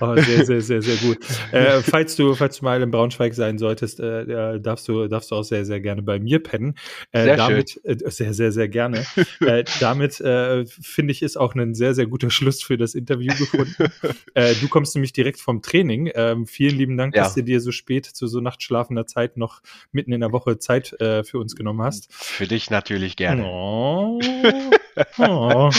oh, 0.00 0.14
sehr, 0.14 0.46
sehr, 0.46 0.60
sehr, 0.60 0.82
sehr 0.82 0.96
gut. 0.98 1.18
Äh, 1.50 1.80
falls, 1.80 2.14
du, 2.14 2.36
falls 2.36 2.58
du 2.58 2.64
mal 2.64 2.80
in 2.80 2.92
Braunschweig 2.92 3.34
sein 3.34 3.58
solltest, 3.58 3.98
äh, 3.98 4.60
darfst, 4.60 4.86
du, 4.86 5.08
darfst 5.08 5.32
du 5.32 5.34
auch 5.34 5.42
sehr, 5.42 5.64
sehr 5.64 5.80
gerne 5.80 6.02
bei 6.02 6.20
mir 6.20 6.40
pennen. 6.40 6.76
Äh, 7.10 7.24
sehr 7.24 7.36
damit, 7.36 7.80
äh, 7.82 7.96
sehr, 8.08 8.34
sehr, 8.34 8.52
sehr 8.52 8.68
gerne. 8.68 9.04
äh, 9.40 9.64
damit, 9.80 10.20
äh, 10.20 10.64
finde 10.66 11.10
ich, 11.10 11.22
ist 11.22 11.36
auch 11.36 11.56
ein 11.56 11.74
sehr, 11.74 11.94
sehr 11.94 12.06
guter 12.06 12.30
Schluss 12.30 12.62
für 12.62 12.78
das 12.78 12.94
Interview 12.94 13.34
gefunden. 13.36 13.90
du 14.60 14.68
kommst 14.68 14.94
nämlich 14.94 15.12
direkt 15.12 15.40
vom 15.40 15.60
Training. 15.60 16.08
Ähm, 16.14 16.46
vielen 16.46 16.76
lieben 16.76 16.96
Dank, 16.96 17.16
ja. 17.16 17.24
dass 17.24 17.34
du 17.34 17.42
dir 17.42 17.60
so 17.60 17.72
spät 17.72 18.06
zu 18.06 18.28
so 18.28 18.40
nachtschlafender 18.40 19.08
Zeit 19.08 19.36
noch 19.36 19.60
mitten 19.90 20.12
in 20.12 20.20
der 20.20 20.30
Woche 20.30 20.58
Zeit 20.58 20.92
äh, 21.00 21.24
für 21.32 21.38
uns 21.38 21.56
genommen 21.56 21.82
hast. 21.82 22.06
Für 22.10 22.46
dich 22.46 22.70
natürlich 22.70 23.16
gerne. 23.16 23.44
Oh, 23.44 24.20
oh. 25.18 25.70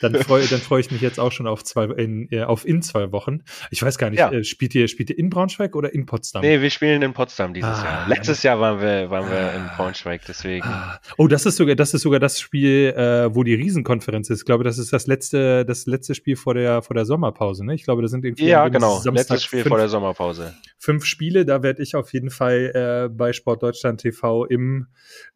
Dann 0.00 0.14
freue 0.14 0.46
dann 0.46 0.60
freu 0.60 0.78
ich 0.78 0.90
mich 0.90 1.02
jetzt 1.02 1.20
auch 1.20 1.32
schon 1.32 1.46
auf, 1.46 1.64
zwei, 1.64 1.84
in, 1.84 2.26
äh, 2.30 2.44
auf 2.44 2.66
in 2.66 2.80
zwei 2.80 3.12
Wochen. 3.12 3.42
Ich 3.70 3.82
weiß 3.82 3.98
gar 3.98 4.08
nicht, 4.08 4.20
ja. 4.20 4.32
äh, 4.32 4.42
spielt, 4.42 4.74
ihr, 4.74 4.88
spielt 4.88 5.10
ihr 5.10 5.18
in 5.18 5.28
Braunschweig 5.28 5.76
oder 5.76 5.92
in 5.92 6.06
Potsdam? 6.06 6.42
Nee, 6.42 6.62
wir 6.62 6.70
spielen 6.70 7.02
in 7.02 7.12
Potsdam 7.12 7.52
dieses 7.52 7.68
ah, 7.68 7.84
Jahr. 7.84 8.08
Letztes 8.08 8.42
Jahr 8.42 8.58
waren 8.58 8.80
wir, 8.80 9.10
waren 9.10 9.30
wir 9.30 9.52
in 9.52 9.66
Braunschweig, 9.76 10.22
deswegen. 10.26 10.64
Ah. 10.64 10.98
Oh, 11.18 11.28
das 11.28 11.44
ist 11.44 11.56
sogar 11.56 11.76
das, 11.76 11.92
ist 11.92 12.02
sogar 12.02 12.20
das 12.20 12.40
Spiel, 12.40 12.94
äh, 12.96 13.34
wo 13.34 13.44
die 13.44 13.54
Riesenkonferenz 13.54 14.30
ist. 14.30 14.40
Ich 14.40 14.44
glaube, 14.46 14.64
das 14.64 14.78
ist 14.78 14.94
das 14.94 15.06
letzte, 15.06 15.66
das 15.66 15.84
letzte 15.86 16.14
Spiel 16.14 16.36
vor 16.36 16.54
der, 16.54 16.80
vor 16.80 16.94
der 16.94 17.04
Sommerpause. 17.04 17.64
Ne? 17.66 17.74
Ich 17.74 17.84
glaube, 17.84 18.00
das 18.00 18.10
sind 18.10 18.24
irgendwie. 18.24 18.46
Ja, 18.46 18.68
genau. 18.68 18.98
Samstag 18.98 19.14
Letztes 19.14 19.44
Spiel 19.44 19.60
fünf, 19.60 19.68
vor 19.68 19.78
der 19.78 19.88
Sommerpause. 19.88 20.54
Fünf 20.78 21.04
Spiele, 21.04 21.44
da 21.44 21.62
werde 21.62 21.82
ich 21.82 21.96
auf 21.96 22.12
jeden 22.14 22.30
Fall 22.30 23.08
äh, 23.08 23.14
bei 23.14 23.34
Sport 23.34 23.62
Deutschland 23.62 24.00
TV 24.00 24.46
im, 24.46 24.86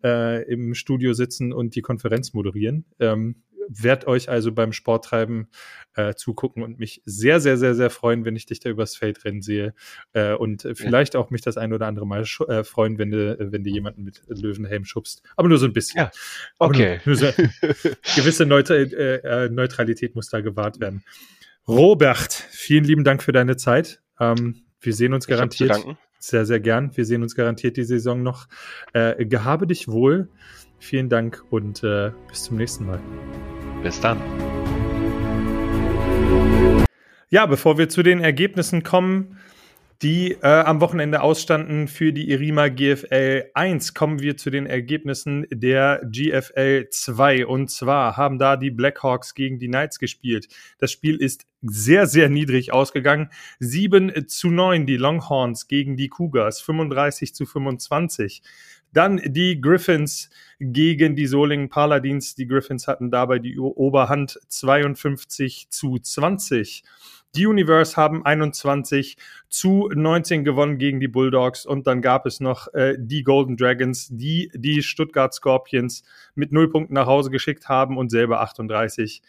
äh, 0.02 0.42
im 0.50 0.74
Studio 0.74 1.12
sitzen 1.12 1.52
und 1.52 1.74
die 1.74 1.82
Konferenz 1.82 2.32
moderieren. 2.32 2.86
Ähm, 2.98 3.42
werd 3.68 4.06
euch 4.06 4.28
also 4.28 4.52
beim 4.52 4.72
Sporttreiben 4.72 5.48
äh, 5.94 6.14
zugucken 6.14 6.62
und 6.62 6.78
mich 6.78 7.02
sehr, 7.04 7.40
sehr, 7.40 7.56
sehr, 7.56 7.74
sehr 7.74 7.90
freuen, 7.90 8.24
wenn 8.24 8.36
ich 8.36 8.46
dich 8.46 8.60
da 8.60 8.70
übers 8.70 8.96
Feld 8.96 9.24
rennen 9.24 9.42
sehe. 9.42 9.74
Äh, 10.12 10.34
und 10.34 10.68
vielleicht 10.74 11.14
ja. 11.14 11.20
auch 11.20 11.30
mich 11.30 11.42
das 11.42 11.56
ein 11.56 11.72
oder 11.72 11.86
andere 11.86 12.06
Mal 12.06 12.24
äh, 12.48 12.64
freuen, 12.64 12.98
wenn 12.98 13.10
du, 13.10 13.36
wenn 13.52 13.64
du 13.64 13.70
jemanden 13.70 14.04
mit 14.04 14.22
Löwenhelm 14.28 14.84
schubst. 14.84 15.22
Aber 15.36 15.48
nur 15.48 15.58
so 15.58 15.66
ein 15.66 15.72
bisschen. 15.72 16.00
Ja. 16.00 16.10
Okay. 16.58 17.00
Nur, 17.04 17.16
nur 17.20 17.32
so, 17.32 17.42
gewisse 18.16 18.46
Neutra 18.46 18.74
äh, 18.74 19.44
äh, 19.44 19.48
Neutralität 19.48 20.14
muss 20.14 20.28
da 20.28 20.40
gewahrt 20.40 20.80
werden. 20.80 21.02
Robert, 21.66 22.32
vielen 22.32 22.84
lieben 22.84 23.04
Dank 23.04 23.22
für 23.22 23.32
deine 23.32 23.56
Zeit. 23.56 24.00
Ähm, 24.20 24.62
wir 24.80 24.94
sehen 24.94 25.14
uns 25.14 25.26
garantiert. 25.26 25.84
Sehr, 26.18 26.46
sehr 26.46 26.60
gern. 26.60 26.96
Wir 26.96 27.04
sehen 27.04 27.22
uns 27.22 27.34
garantiert 27.34 27.76
die 27.76 27.84
Saison 27.84 28.22
noch. 28.22 28.46
Äh, 28.92 29.26
gehabe 29.26 29.66
dich 29.66 29.88
wohl. 29.88 30.28
Vielen 30.78 31.08
Dank 31.08 31.42
und 31.50 31.82
äh, 31.82 32.12
bis 32.28 32.44
zum 32.44 32.56
nächsten 32.56 32.86
Mal. 32.86 33.00
Bis 33.82 34.00
dann. 34.00 34.20
Ja, 37.28 37.46
bevor 37.46 37.76
wir 37.76 37.88
zu 37.88 38.02
den 38.02 38.20
Ergebnissen 38.20 38.82
kommen, 38.82 39.38
die 40.02 40.32
äh, 40.42 40.46
am 40.46 40.80
Wochenende 40.80 41.22
ausstanden 41.22 41.88
für 41.88 42.12
die 42.12 42.30
Irima 42.30 42.68
GFL 42.68 43.50
1, 43.54 43.94
kommen 43.94 44.20
wir 44.20 44.36
zu 44.36 44.50
den 44.50 44.66
Ergebnissen 44.66 45.46
der 45.50 46.02
GFL 46.04 46.88
2. 46.90 47.46
Und 47.46 47.70
zwar 47.70 48.16
haben 48.16 48.38
da 48.38 48.56
die 48.56 48.70
Blackhawks 48.70 49.34
gegen 49.34 49.58
die 49.58 49.68
Knights 49.68 49.98
gespielt. 49.98 50.48
Das 50.78 50.92
Spiel 50.92 51.16
ist 51.16 51.46
sehr, 51.62 52.06
sehr 52.06 52.28
niedrig 52.28 52.72
ausgegangen. 52.72 53.30
7 53.58 54.28
zu 54.28 54.50
9 54.50 54.86
die 54.86 54.98
Longhorns 54.98 55.66
gegen 55.66 55.96
die 55.96 56.08
Cougars, 56.08 56.60
35 56.60 57.34
zu 57.34 57.46
25. 57.46 58.42
Dann 58.92 59.20
die 59.24 59.60
Griffins 59.60 60.30
gegen 60.58 61.16
die 61.16 61.26
Solingen 61.26 61.68
Paladins. 61.68 62.34
Die 62.34 62.46
Griffins 62.46 62.88
hatten 62.88 63.10
dabei 63.10 63.38
die 63.38 63.58
Oberhand 63.58 64.38
52 64.48 65.68
zu 65.70 65.98
20. 65.98 66.82
Die 67.34 67.46
Universe 67.46 67.96
haben 67.96 68.24
21 68.24 69.18
zu 69.50 69.90
19 69.94 70.44
gewonnen 70.44 70.78
gegen 70.78 71.00
die 71.00 71.08
Bulldogs 71.08 71.66
und 71.66 71.86
dann 71.86 72.00
gab 72.00 72.24
es 72.24 72.40
noch 72.40 72.72
äh, 72.72 72.96
die 72.98 73.24
Golden 73.24 73.58
Dragons, 73.58 74.08
die 74.10 74.50
die 74.54 74.82
Stuttgart 74.82 75.34
Scorpions 75.34 76.02
mit 76.34 76.50
0 76.52 76.70
Punkten 76.70 76.94
nach 76.94 77.06
Hause 77.06 77.30
geschickt 77.30 77.68
haben 77.68 77.98
und 77.98 78.10
selber 78.10 78.40
38 78.40 79.20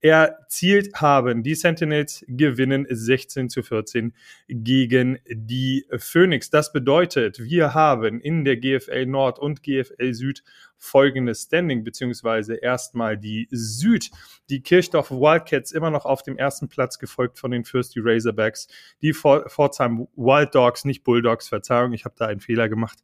erzielt 0.00 0.94
haben. 0.94 1.42
Die 1.42 1.54
Sentinels 1.54 2.24
gewinnen 2.28 2.86
16 2.88 3.48
zu 3.48 3.62
14 3.62 4.14
gegen 4.48 5.18
die 5.28 5.86
Phoenix. 5.96 6.50
Das 6.50 6.72
bedeutet, 6.72 7.42
wir 7.42 7.74
haben 7.74 8.20
in 8.20 8.44
der 8.44 8.58
GFL 8.58 9.06
Nord 9.06 9.38
und 9.38 9.62
GFL 9.62 10.12
Süd 10.12 10.44
folgendes 10.78 11.42
Standing, 11.42 11.84
beziehungsweise 11.84 12.54
erstmal 12.54 13.16
die 13.16 13.48
Süd, 13.50 14.10
die 14.50 14.62
Kirchdorf 14.62 15.10
Wildcats 15.10 15.72
immer 15.72 15.90
noch 15.90 16.04
auf 16.04 16.22
dem 16.22 16.36
ersten 16.36 16.68
Platz, 16.68 16.98
gefolgt 16.98 17.38
von 17.38 17.50
den 17.50 17.64
Fürsti 17.64 18.00
Razorbacks, 18.02 18.68
die 19.02 19.12
Pforzheim 19.12 20.08
Wild 20.16 20.54
Dogs, 20.54 20.84
nicht 20.84 21.04
Bulldogs, 21.04 21.48
Verzeihung, 21.48 21.92
ich 21.92 22.04
habe 22.04 22.14
da 22.18 22.26
einen 22.26 22.40
Fehler 22.40 22.68
gemacht, 22.68 22.98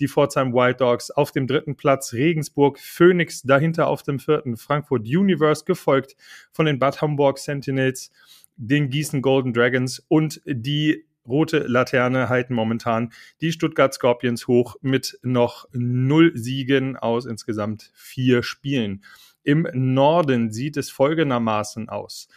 die 0.00 0.08
Pforzheim 0.08 0.52
Wild 0.52 0.80
Dogs 0.80 1.10
auf 1.10 1.32
dem 1.32 1.46
dritten 1.46 1.76
Platz, 1.76 2.12
Regensburg 2.12 2.78
Phoenix 2.78 3.42
dahinter 3.42 3.88
auf 3.88 4.02
dem 4.02 4.18
vierten, 4.18 4.56
Frankfurt 4.56 5.02
Universe, 5.02 5.64
gefolgt 5.64 6.16
von 6.52 6.66
den 6.66 6.78
Bad 6.78 7.02
Homburg 7.02 7.38
Sentinels, 7.38 8.10
den 8.56 8.90
Gießen 8.90 9.22
Golden 9.22 9.52
Dragons 9.52 10.04
und 10.08 10.40
die 10.44 11.04
rote 11.28 11.58
Laterne 11.58 12.28
halten 12.28 12.54
momentan 12.54 13.12
die 13.40 13.52
Stuttgart 13.52 13.94
Scorpions 13.94 14.46
hoch 14.46 14.76
mit 14.80 15.18
noch 15.22 15.66
null 15.72 16.32
Siegen 16.34 16.96
aus 16.96 17.26
insgesamt 17.26 17.90
vier 17.94 18.42
Spielen. 18.42 19.04
Im 19.42 19.68
Norden 19.72 20.50
sieht 20.50 20.76
es 20.76 20.90
folgendermaßen 20.90 21.88
aus. 21.88 22.28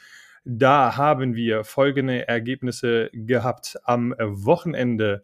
Da 0.43 0.97
haben 0.97 1.35
wir 1.35 1.63
folgende 1.63 2.27
Ergebnisse 2.27 3.09
gehabt 3.13 3.77
am 3.83 4.15
Wochenende 4.19 5.23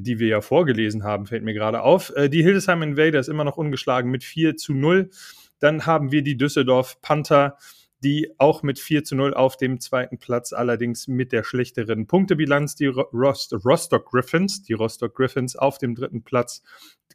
die 0.00 0.18
wir 0.18 0.28
ja 0.28 0.40
vorgelesen 0.40 1.04
haben, 1.04 1.26
fällt 1.26 1.44
mir 1.44 1.54
gerade 1.54 1.82
auf. 1.82 2.12
Äh, 2.14 2.28
die 2.28 2.42
Hildesheim 2.42 2.82
Invaders 2.82 3.28
immer 3.28 3.44
noch 3.44 3.56
ungeschlagen 3.56 4.10
mit 4.10 4.24
4 4.24 4.56
zu 4.56 4.72
0. 4.72 5.10
Dann 5.58 5.86
haben 5.86 6.12
wir 6.12 6.22
die 6.22 6.36
Düsseldorf 6.36 7.00
Panther 7.02 7.56
die 8.04 8.32
auch 8.38 8.62
mit 8.62 8.78
4 8.78 9.04
zu 9.04 9.16
0 9.16 9.34
auf 9.34 9.56
dem 9.56 9.80
zweiten 9.80 10.18
Platz, 10.18 10.52
allerdings 10.52 11.08
mit 11.08 11.32
der 11.32 11.44
schlechteren 11.44 12.06
Punktebilanz, 12.06 12.74
die 12.76 12.86
Rost 12.86 13.54
Rostock 13.64 14.10
Griffins, 14.10 14.62
die 14.62 14.74
Rostock 14.74 15.14
Griffins 15.14 15.56
auf 15.56 15.78
dem 15.78 15.94
dritten 15.94 16.22
Platz, 16.22 16.62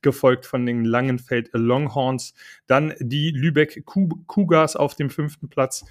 gefolgt 0.02 0.46
von 0.46 0.66
den 0.66 0.84
Langenfeld 0.84 1.50
Longhorns, 1.54 2.34
dann 2.68 2.94
die 3.00 3.32
Lübeck 3.32 3.86
Cougars 3.86 4.76
auf 4.76 4.96
dem 4.96 5.10
fünften 5.10 5.50
Platz, 5.50 5.86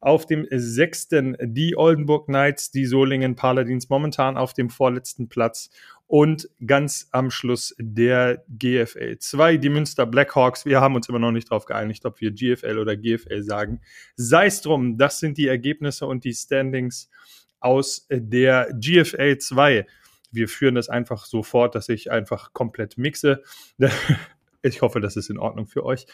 auf 0.00 0.26
dem 0.26 0.46
sechsten 0.50 1.36
die 1.40 1.76
Oldenburg 1.78 2.26
Knights, 2.26 2.70
die 2.70 2.84
Solingen 2.84 3.36
Paladins 3.36 3.88
momentan 3.88 4.36
auf 4.36 4.52
dem 4.52 4.68
vorletzten 4.68 5.28
Platz 5.28 5.70
und 6.06 6.48
ganz 6.66 7.08
am 7.12 7.30
Schluss 7.30 7.74
der 7.78 8.44
GFL 8.48 9.18
2, 9.18 9.56
die 9.56 9.68
Münster 9.68 10.06
Blackhawks. 10.06 10.66
Wir 10.66 10.80
haben 10.80 10.94
uns 10.94 11.08
immer 11.08 11.18
noch 11.18 11.32
nicht 11.32 11.50
darauf 11.50 11.64
geeinigt, 11.64 12.04
ob 12.04 12.20
wir 12.20 12.30
GFL 12.30 12.78
oder 12.78 12.96
GFL 12.96 13.42
sagen. 13.42 13.80
Sei 14.16 14.46
es 14.46 14.60
drum, 14.60 14.98
das 14.98 15.18
sind 15.18 15.38
die 15.38 15.48
Ergebnisse 15.48 16.06
und 16.06 16.24
die 16.24 16.34
Standings 16.34 17.10
aus 17.60 18.06
der 18.10 18.68
GFL 18.78 19.38
2. 19.38 19.86
Wir 20.30 20.48
führen 20.48 20.74
das 20.74 20.88
einfach 20.88 21.24
so 21.24 21.42
fort, 21.42 21.74
dass 21.74 21.88
ich 21.88 22.10
einfach 22.10 22.52
komplett 22.52 22.98
mixe. 22.98 23.42
Ich 24.66 24.80
hoffe, 24.80 24.98
das 24.98 25.18
ist 25.18 25.28
in 25.28 25.36
Ordnung 25.36 25.66
für 25.66 25.84
euch. 25.84 26.06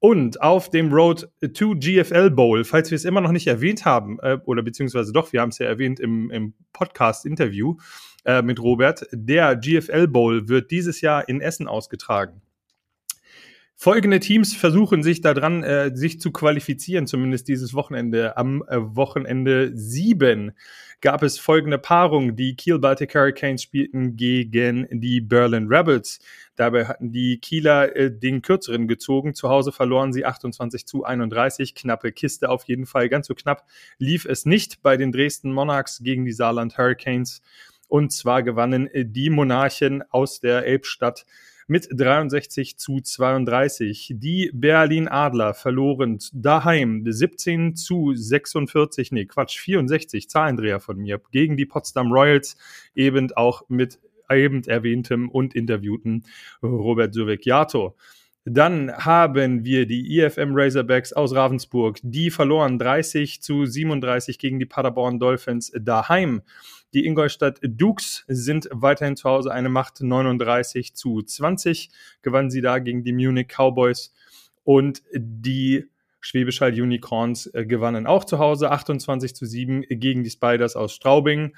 Und 0.00 0.42
auf 0.42 0.68
dem 0.68 0.92
Road 0.92 1.30
to 1.54 1.76
GFL 1.76 2.30
Bowl, 2.30 2.64
falls 2.64 2.90
wir 2.90 2.96
es 2.96 3.04
immer 3.04 3.20
noch 3.20 3.30
nicht 3.30 3.46
erwähnt 3.46 3.84
haben, 3.84 4.18
äh, 4.18 4.38
oder 4.44 4.60
beziehungsweise 4.60 5.12
doch, 5.12 5.32
wir 5.32 5.40
haben 5.40 5.50
es 5.50 5.58
ja 5.58 5.66
erwähnt 5.66 6.00
im, 6.00 6.28
im 6.32 6.54
Podcast-Interview 6.72 7.76
äh, 8.24 8.42
mit 8.42 8.60
Robert, 8.60 9.06
der 9.12 9.56
GFL 9.56 10.08
Bowl 10.08 10.48
wird 10.48 10.70
dieses 10.70 11.00
Jahr 11.00 11.28
in 11.28 11.40
Essen 11.40 11.68
ausgetragen. 11.68 12.42
Folgende 13.84 14.20
Teams 14.20 14.54
versuchen 14.54 15.02
sich 15.02 15.22
daran, 15.22 15.64
äh, 15.64 15.90
sich 15.92 16.20
zu 16.20 16.30
qualifizieren, 16.30 17.08
zumindest 17.08 17.48
dieses 17.48 17.74
Wochenende. 17.74 18.36
Am 18.36 18.62
äh, 18.68 18.76
Wochenende 18.78 19.72
7 19.74 20.52
gab 21.00 21.24
es 21.24 21.40
folgende 21.40 21.78
Paarung. 21.78 22.36
Die 22.36 22.54
Kiel 22.54 22.78
Baltic 22.78 23.12
Hurricanes 23.12 23.60
spielten 23.60 24.14
gegen 24.14 24.86
die 24.92 25.20
Berlin 25.20 25.66
Rebels. 25.66 26.20
Dabei 26.54 26.86
hatten 26.86 27.10
die 27.10 27.38
Kieler 27.40 27.96
äh, 27.96 28.16
den 28.16 28.40
kürzeren 28.40 28.86
gezogen. 28.86 29.34
Zu 29.34 29.48
Hause 29.48 29.72
verloren 29.72 30.12
sie 30.12 30.24
28 30.24 30.86
zu 30.86 31.02
31. 31.02 31.74
Knappe 31.74 32.12
Kiste 32.12 32.50
auf 32.50 32.62
jeden 32.68 32.86
Fall. 32.86 33.08
Ganz 33.08 33.26
so 33.26 33.34
knapp 33.34 33.66
lief 33.98 34.26
es 34.26 34.46
nicht 34.46 34.80
bei 34.82 34.96
den 34.96 35.10
Dresden 35.10 35.52
Monarchs 35.52 36.04
gegen 36.04 36.24
die 36.24 36.30
Saarland 36.30 36.78
Hurricanes. 36.78 37.42
Und 37.92 38.10
zwar 38.10 38.42
gewannen 38.42 38.86
äh, 38.86 39.04
die 39.04 39.28
Monarchen 39.28 40.02
aus 40.10 40.40
der 40.40 40.64
Elbstadt 40.64 41.26
mit 41.66 41.88
63 41.90 42.78
zu 42.78 43.02
32. 43.02 44.14
Die 44.16 44.50
Berlin 44.54 45.08
Adler 45.08 45.52
verloren 45.52 46.18
daheim 46.32 47.04
17 47.06 47.76
zu 47.76 48.14
46, 48.14 49.12
nee, 49.12 49.26
Quatsch, 49.26 49.58
64, 49.58 50.30
Zahlendreher 50.30 50.80
von 50.80 51.00
mir, 51.00 51.20
gegen 51.32 51.58
die 51.58 51.66
Potsdam 51.66 52.10
Royals, 52.10 52.56
eben 52.94 53.30
auch 53.32 53.68
mit 53.68 53.98
eben 54.30 54.64
erwähntem 54.64 55.28
und 55.28 55.54
interviewten 55.54 56.24
Robert 56.62 57.12
Suvecchiato. 57.12 57.94
Dann 58.44 58.92
haben 58.92 59.64
wir 59.64 59.86
die 59.86 60.18
IFM 60.18 60.50
Razorbacks 60.54 61.12
aus 61.12 61.32
Ravensburg. 61.32 61.98
Die 62.02 62.30
verloren 62.30 62.76
30 62.78 63.40
zu 63.40 63.66
37 63.66 64.38
gegen 64.38 64.58
die 64.58 64.66
Paderborn 64.66 65.20
Dolphins 65.20 65.72
daheim. 65.78 66.42
Die 66.92 67.06
Ingolstadt 67.06 67.60
Dukes 67.62 68.24
sind 68.26 68.68
weiterhin 68.72 69.16
zu 69.16 69.28
Hause 69.28 69.52
eine 69.52 69.68
Macht 69.68 70.00
39 70.00 70.94
zu 70.94 71.22
20. 71.22 71.90
Gewannen 72.22 72.50
sie 72.50 72.60
da 72.60 72.80
gegen 72.80 73.04
die 73.04 73.12
Munich 73.12 73.46
Cowboys. 73.46 74.12
Und 74.64 75.02
die 75.14 75.86
Schwäbisch 76.22 76.60
Hall 76.60 76.72
Unicorns 76.72 77.46
äh, 77.48 77.66
gewannen 77.66 78.06
auch 78.06 78.24
zu 78.24 78.38
Hause 78.38 78.70
28 78.70 79.34
zu 79.34 79.44
7 79.44 79.82
gegen 79.90 80.24
die 80.24 80.30
Spiders 80.30 80.76
aus 80.76 80.94
Straubing. 80.94 81.54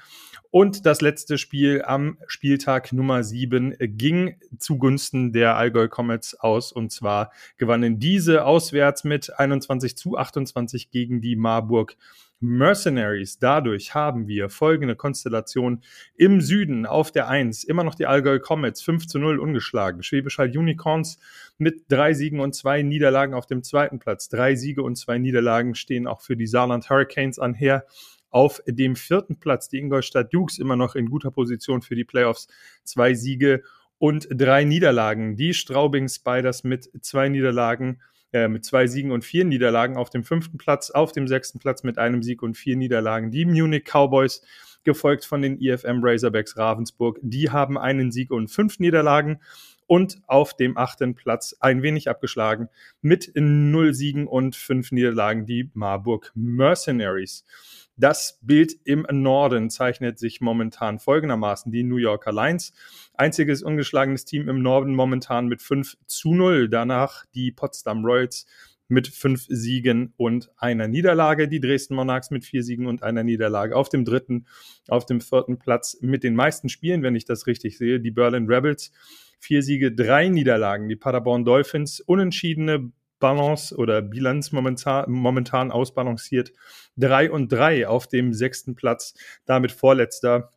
Und 0.51 0.85
das 0.85 1.01
letzte 1.01 1.37
Spiel 1.37 1.83
am 1.85 2.17
Spieltag 2.27 2.91
Nummer 2.91 3.23
7 3.23 3.75
ging 3.79 4.35
zugunsten 4.57 5.31
der 5.31 5.55
Allgäu 5.55 5.87
Comets 5.87 6.33
aus. 6.33 6.71
Und 6.71 6.91
zwar 6.91 7.31
gewannen 7.57 7.99
diese 7.99 8.45
auswärts 8.45 9.03
mit 9.03 9.37
21 9.37 9.95
zu 9.95 10.17
28 10.17 10.89
gegen 10.89 11.21
die 11.21 11.35
Marburg 11.35 11.95
Mercenaries. 12.39 13.39
Dadurch 13.39 13.93
haben 13.93 14.27
wir 14.27 14.49
folgende 14.49 14.95
Konstellation 14.95 15.81
im 16.15 16.41
Süden 16.41 16.85
auf 16.85 17.11
der 17.11 17.27
1 17.27 17.63
immer 17.63 17.83
noch 17.83 17.95
die 17.95 18.05
Allgäu 18.05 18.39
Comets 18.39 18.81
5 18.81 19.07
zu 19.07 19.19
0 19.19 19.39
ungeschlagen. 19.39 20.03
Schwäbisch 20.03 20.37
Hall 20.37 20.55
Unicorns 20.55 21.17
mit 21.57 21.85
drei 21.89 22.13
Siegen 22.13 22.39
und 22.39 22.53
zwei 22.53 22.81
Niederlagen 22.81 23.33
auf 23.33 23.47
dem 23.47 23.63
zweiten 23.63 23.99
Platz. 23.99 24.29
Drei 24.29 24.55
Siege 24.55 24.83
und 24.83 24.95
zwei 24.95 25.17
Niederlagen 25.17 25.75
stehen 25.75 26.07
auch 26.07 26.21
für 26.21 26.35
die 26.35 26.47
Saarland 26.47 26.89
Hurricanes 26.89 27.39
anher. 27.39 27.85
Auf 28.29 28.61
dem 28.67 28.97
vierten 28.97 29.39
Platz 29.39 29.69
die 29.69 29.77
Ingolstadt 29.77 30.33
Dukes 30.33 30.59
immer 30.59 30.75
noch 30.75 30.95
in 30.95 31.09
guter 31.09 31.31
Position 31.31 31.81
für 31.81 31.95
die 31.95 32.03
Playoffs. 32.03 32.47
Zwei 32.83 33.13
Siege 33.13 33.63
und 33.97 34.27
drei 34.29 34.65
Niederlagen. 34.65 35.37
Die 35.37 35.53
Straubing 35.53 36.09
Spiders 36.09 36.63
mit 36.63 36.89
zwei 37.01 37.29
Niederlagen 37.29 38.01
äh, 38.35 38.49
mit 38.49 38.65
zwei 38.65 38.85
Siegen 38.85 39.11
und 39.11 39.23
vier 39.23 39.45
Niederlagen 39.45 39.95
auf 39.95 40.09
dem 40.09 40.25
fünften 40.25 40.57
Platz, 40.57 40.91
auf 40.91 41.13
dem 41.13 41.25
sechsten 41.25 41.57
Platz 41.57 41.83
mit 41.83 41.97
einem 41.97 42.21
Sieg 42.21 42.43
und 42.43 42.57
vier 42.57 42.75
Niederlagen. 42.75 43.31
Die 43.31 43.45
Munich 43.45 43.85
Cowboys, 43.85 44.41
gefolgt 44.83 45.23
von 45.23 45.41
den 45.41 45.57
IFM 45.59 45.99
e 45.99 46.11
Razorbacks 46.11 46.57
Ravensburg, 46.57 47.17
die 47.21 47.49
haben 47.49 47.77
einen 47.77 48.11
Sieg 48.11 48.31
und 48.31 48.49
fünf 48.49 48.79
Niederlagen 48.79 49.39
und 49.87 50.21
auf 50.27 50.53
dem 50.53 50.77
achten 50.77 51.15
Platz 51.15 51.55
ein 51.61 51.81
wenig 51.81 52.09
abgeschlagen 52.09 52.67
mit 53.01 53.31
null 53.35 53.93
Siegen 53.93 54.27
und 54.27 54.57
fünf 54.57 54.91
Niederlagen 54.91 55.45
die 55.45 55.69
Marburg 55.73 56.31
Mercenaries. 56.35 57.45
Das 57.97 58.39
Bild 58.41 58.73
im 58.83 59.05
Norden 59.09 59.69
zeichnet 59.69 60.19
sich 60.19 60.41
momentan 60.41 60.99
folgendermaßen. 60.99 61.71
Die 61.71 61.83
New 61.83 61.97
Yorker 61.97 62.33
Lions, 62.33 62.73
einziges 63.13 63.63
ungeschlagenes 63.63 64.25
Team 64.25 64.49
im 64.49 64.61
Norden 64.61 64.93
momentan 64.93 65.47
mit 65.47 65.61
5 65.61 65.97
zu 66.05 66.33
0. 66.33 66.67
Danach 66.67 67.25
die 67.33 67.51
Potsdam 67.51 68.03
Royals 68.03 68.45
mit 68.87 69.07
fünf 69.07 69.45
Siegen 69.49 70.13
und 70.17 70.51
einer 70.57 70.87
Niederlage. 70.87 71.47
Die 71.47 71.59
Dresden 71.59 71.95
Monarchs 71.95 72.31
mit 72.31 72.45
vier 72.45 72.63
Siegen 72.63 72.85
und 72.85 73.01
einer 73.03 73.23
Niederlage. 73.23 73.75
Auf 73.75 73.89
dem 73.89 74.05
dritten, 74.05 74.45
auf 74.87 75.05
dem 75.05 75.21
vierten 75.21 75.57
Platz 75.57 75.97
mit 76.01 76.23
den 76.23 76.35
meisten 76.35 76.69
Spielen, 76.69 77.01
wenn 77.01 77.15
ich 77.15 77.25
das 77.25 77.47
richtig 77.47 77.77
sehe, 77.77 77.99
die 77.99 78.11
Berlin 78.11 78.47
Rebels. 78.47 78.91
Vier 79.39 79.63
Siege, 79.63 79.91
drei 79.91 80.27
Niederlagen. 80.27 80.87
Die 80.87 80.95
Paderborn 80.95 81.45
Dolphins, 81.45 81.99
unentschiedene 81.99 82.91
Balance 83.25 83.75
oder 83.75 84.03
Bilanz 84.03 84.51
momentan, 84.51 85.11
momentan 85.11 85.71
ausbalanciert. 85.71 86.53
3 86.97 87.31
und 87.31 87.51
3 87.51 87.87
auf 87.87 88.05
dem 88.07 88.33
sechsten 88.33 88.75
Platz, 88.75 89.15
damit 89.45 89.71
vorletzter 89.71 90.51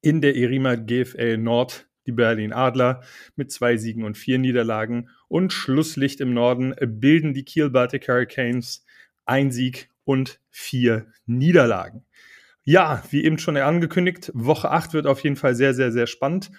in 0.00 0.20
der 0.20 0.36
Erima 0.36 0.76
GFL 0.76 1.38
Nord 1.38 1.88
die 2.06 2.12
Berlin 2.12 2.52
Adler 2.52 3.02
mit 3.34 3.50
zwei 3.50 3.76
Siegen 3.76 4.04
und 4.04 4.16
vier 4.16 4.38
Niederlagen. 4.38 5.08
Und 5.26 5.52
Schlusslicht 5.52 6.20
im 6.20 6.32
Norden 6.32 6.72
bilden 6.80 7.34
die 7.34 7.44
Kiel 7.44 7.68
Baltic 7.68 8.06
Hurricanes 8.06 8.84
ein 9.26 9.50
Sieg 9.50 9.90
und 10.04 10.38
vier 10.50 11.08
Niederlagen. 11.26 12.06
Ja, 12.70 13.02
wie 13.08 13.24
eben 13.24 13.38
schon 13.38 13.56
angekündigt, 13.56 14.30
Woche 14.34 14.70
8 14.70 14.92
wird 14.92 15.06
auf 15.06 15.24
jeden 15.24 15.36
Fall 15.36 15.54
sehr, 15.54 15.72
sehr, 15.72 15.90
sehr 15.90 16.06
spannend. 16.06 16.50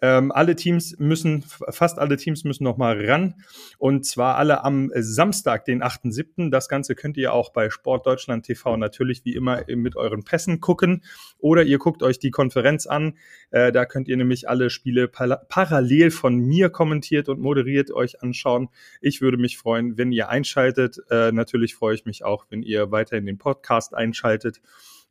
Ähm, 0.00 0.30
alle 0.30 0.54
Teams 0.54 0.94
müssen, 1.00 1.42
fast 1.70 1.98
alle 1.98 2.16
Teams 2.16 2.44
müssen 2.44 2.62
nochmal 2.62 3.04
ran. 3.04 3.34
Und 3.76 4.06
zwar 4.06 4.36
alle 4.36 4.62
am 4.62 4.92
Samstag, 4.94 5.64
den 5.64 5.82
8.7. 5.82 6.50
Das 6.50 6.68
Ganze 6.68 6.94
könnt 6.94 7.16
ihr 7.16 7.32
auch 7.32 7.52
bei 7.52 7.68
Sport 7.68 8.06
Deutschland 8.06 8.46
TV 8.46 8.76
natürlich 8.76 9.24
wie 9.24 9.34
immer 9.34 9.64
mit 9.66 9.96
euren 9.96 10.22
Pässen 10.22 10.60
gucken. 10.60 11.02
Oder 11.36 11.64
ihr 11.64 11.78
guckt 11.78 12.04
euch 12.04 12.20
die 12.20 12.30
Konferenz 12.30 12.86
an. 12.86 13.18
Äh, 13.50 13.72
da 13.72 13.86
könnt 13.86 14.06
ihr 14.06 14.16
nämlich 14.16 14.48
alle 14.48 14.70
Spiele 14.70 15.08
parallel 15.08 16.12
von 16.12 16.36
mir 16.36 16.70
kommentiert 16.70 17.28
und 17.28 17.40
moderiert 17.40 17.90
euch 17.90 18.22
anschauen. 18.22 18.68
Ich 19.00 19.20
würde 19.20 19.36
mich 19.36 19.58
freuen, 19.58 19.98
wenn 19.98 20.12
ihr 20.12 20.28
einschaltet. 20.28 21.00
Äh, 21.10 21.32
natürlich 21.32 21.74
freue 21.74 21.96
ich 21.96 22.04
mich 22.04 22.24
auch, 22.24 22.46
wenn 22.50 22.62
ihr 22.62 22.92
weiterhin 22.92 23.26
den 23.26 23.38
Podcast 23.38 23.96
einschaltet 23.96 24.60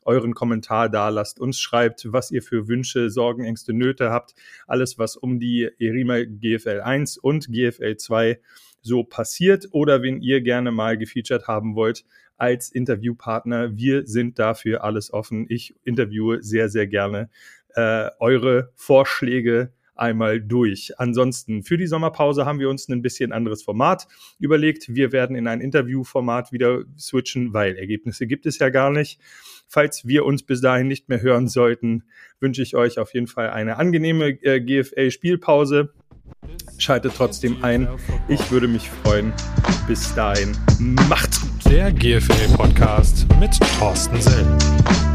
euren 0.05 0.33
Kommentar 0.33 0.89
da 0.89 1.09
lasst, 1.09 1.39
uns 1.39 1.59
schreibt, 1.59 2.11
was 2.11 2.31
ihr 2.31 2.41
für 2.41 2.67
Wünsche, 2.67 3.09
Sorgen, 3.09 3.43
Ängste, 3.43 3.73
Nöte 3.73 4.11
habt. 4.11 4.35
Alles, 4.67 4.97
was 4.97 5.17
um 5.17 5.39
die 5.39 5.69
Erima 5.79 6.23
GFL 6.23 6.81
1 6.81 7.17
und 7.17 7.51
GFL 7.51 7.97
2 7.97 8.39
so 8.81 9.03
passiert 9.03 9.67
oder 9.71 10.03
wenn 10.03 10.21
ihr 10.21 10.41
gerne 10.41 10.71
mal 10.71 10.97
gefeatured 10.97 11.47
haben 11.47 11.75
wollt 11.75 12.05
als 12.37 12.71
Interviewpartner. 12.71 13.75
Wir 13.75 14.05
sind 14.05 14.37
dafür 14.39 14.83
alles 14.83 15.11
offen. 15.11 15.47
Ich 15.49 15.73
interviewe 15.83 16.43
sehr, 16.43 16.69
sehr 16.69 16.87
gerne 16.87 17.29
äh, 17.75 18.09
eure 18.19 18.71
Vorschläge 18.75 19.71
einmal 19.95 20.41
durch. 20.41 20.93
Ansonsten 20.97 21.63
für 21.63 21.77
die 21.77 21.87
Sommerpause 21.87 22.45
haben 22.45 22.59
wir 22.59 22.69
uns 22.69 22.87
ein 22.87 23.01
bisschen 23.01 23.31
anderes 23.31 23.63
Format 23.63 24.07
überlegt. 24.39 24.93
Wir 24.93 25.11
werden 25.11 25.35
in 25.35 25.47
ein 25.47 25.61
Interviewformat 25.61 26.51
wieder 26.51 26.83
switchen, 26.97 27.53
weil 27.53 27.77
Ergebnisse 27.77 28.27
gibt 28.27 28.45
es 28.45 28.59
ja 28.59 28.69
gar 28.69 28.91
nicht. 28.91 29.19
Falls 29.67 30.05
wir 30.05 30.25
uns 30.25 30.43
bis 30.43 30.61
dahin 30.61 30.87
nicht 30.87 31.09
mehr 31.09 31.21
hören 31.21 31.47
sollten, 31.47 32.03
wünsche 32.39 32.61
ich 32.61 32.75
euch 32.75 32.99
auf 32.99 33.13
jeden 33.13 33.27
Fall 33.27 33.49
eine 33.49 33.77
angenehme 33.77 34.29
äh, 34.43 34.61
GFL-Spielpause. 34.61 35.93
Schaltet 36.77 37.13
trotzdem 37.15 37.63
ein. 37.63 37.87
Ich 38.27 38.51
würde 38.51 38.67
mich 38.67 38.89
freuen. 38.89 39.33
Bis 39.87 40.13
dahin, 40.15 40.55
macht's 41.09 41.41
gut. 41.41 41.71
Der 41.71 41.91
GFL-Podcast 41.91 43.25
mit 43.39 43.57
Thorsten 43.79 44.21
Sell. 44.21 45.14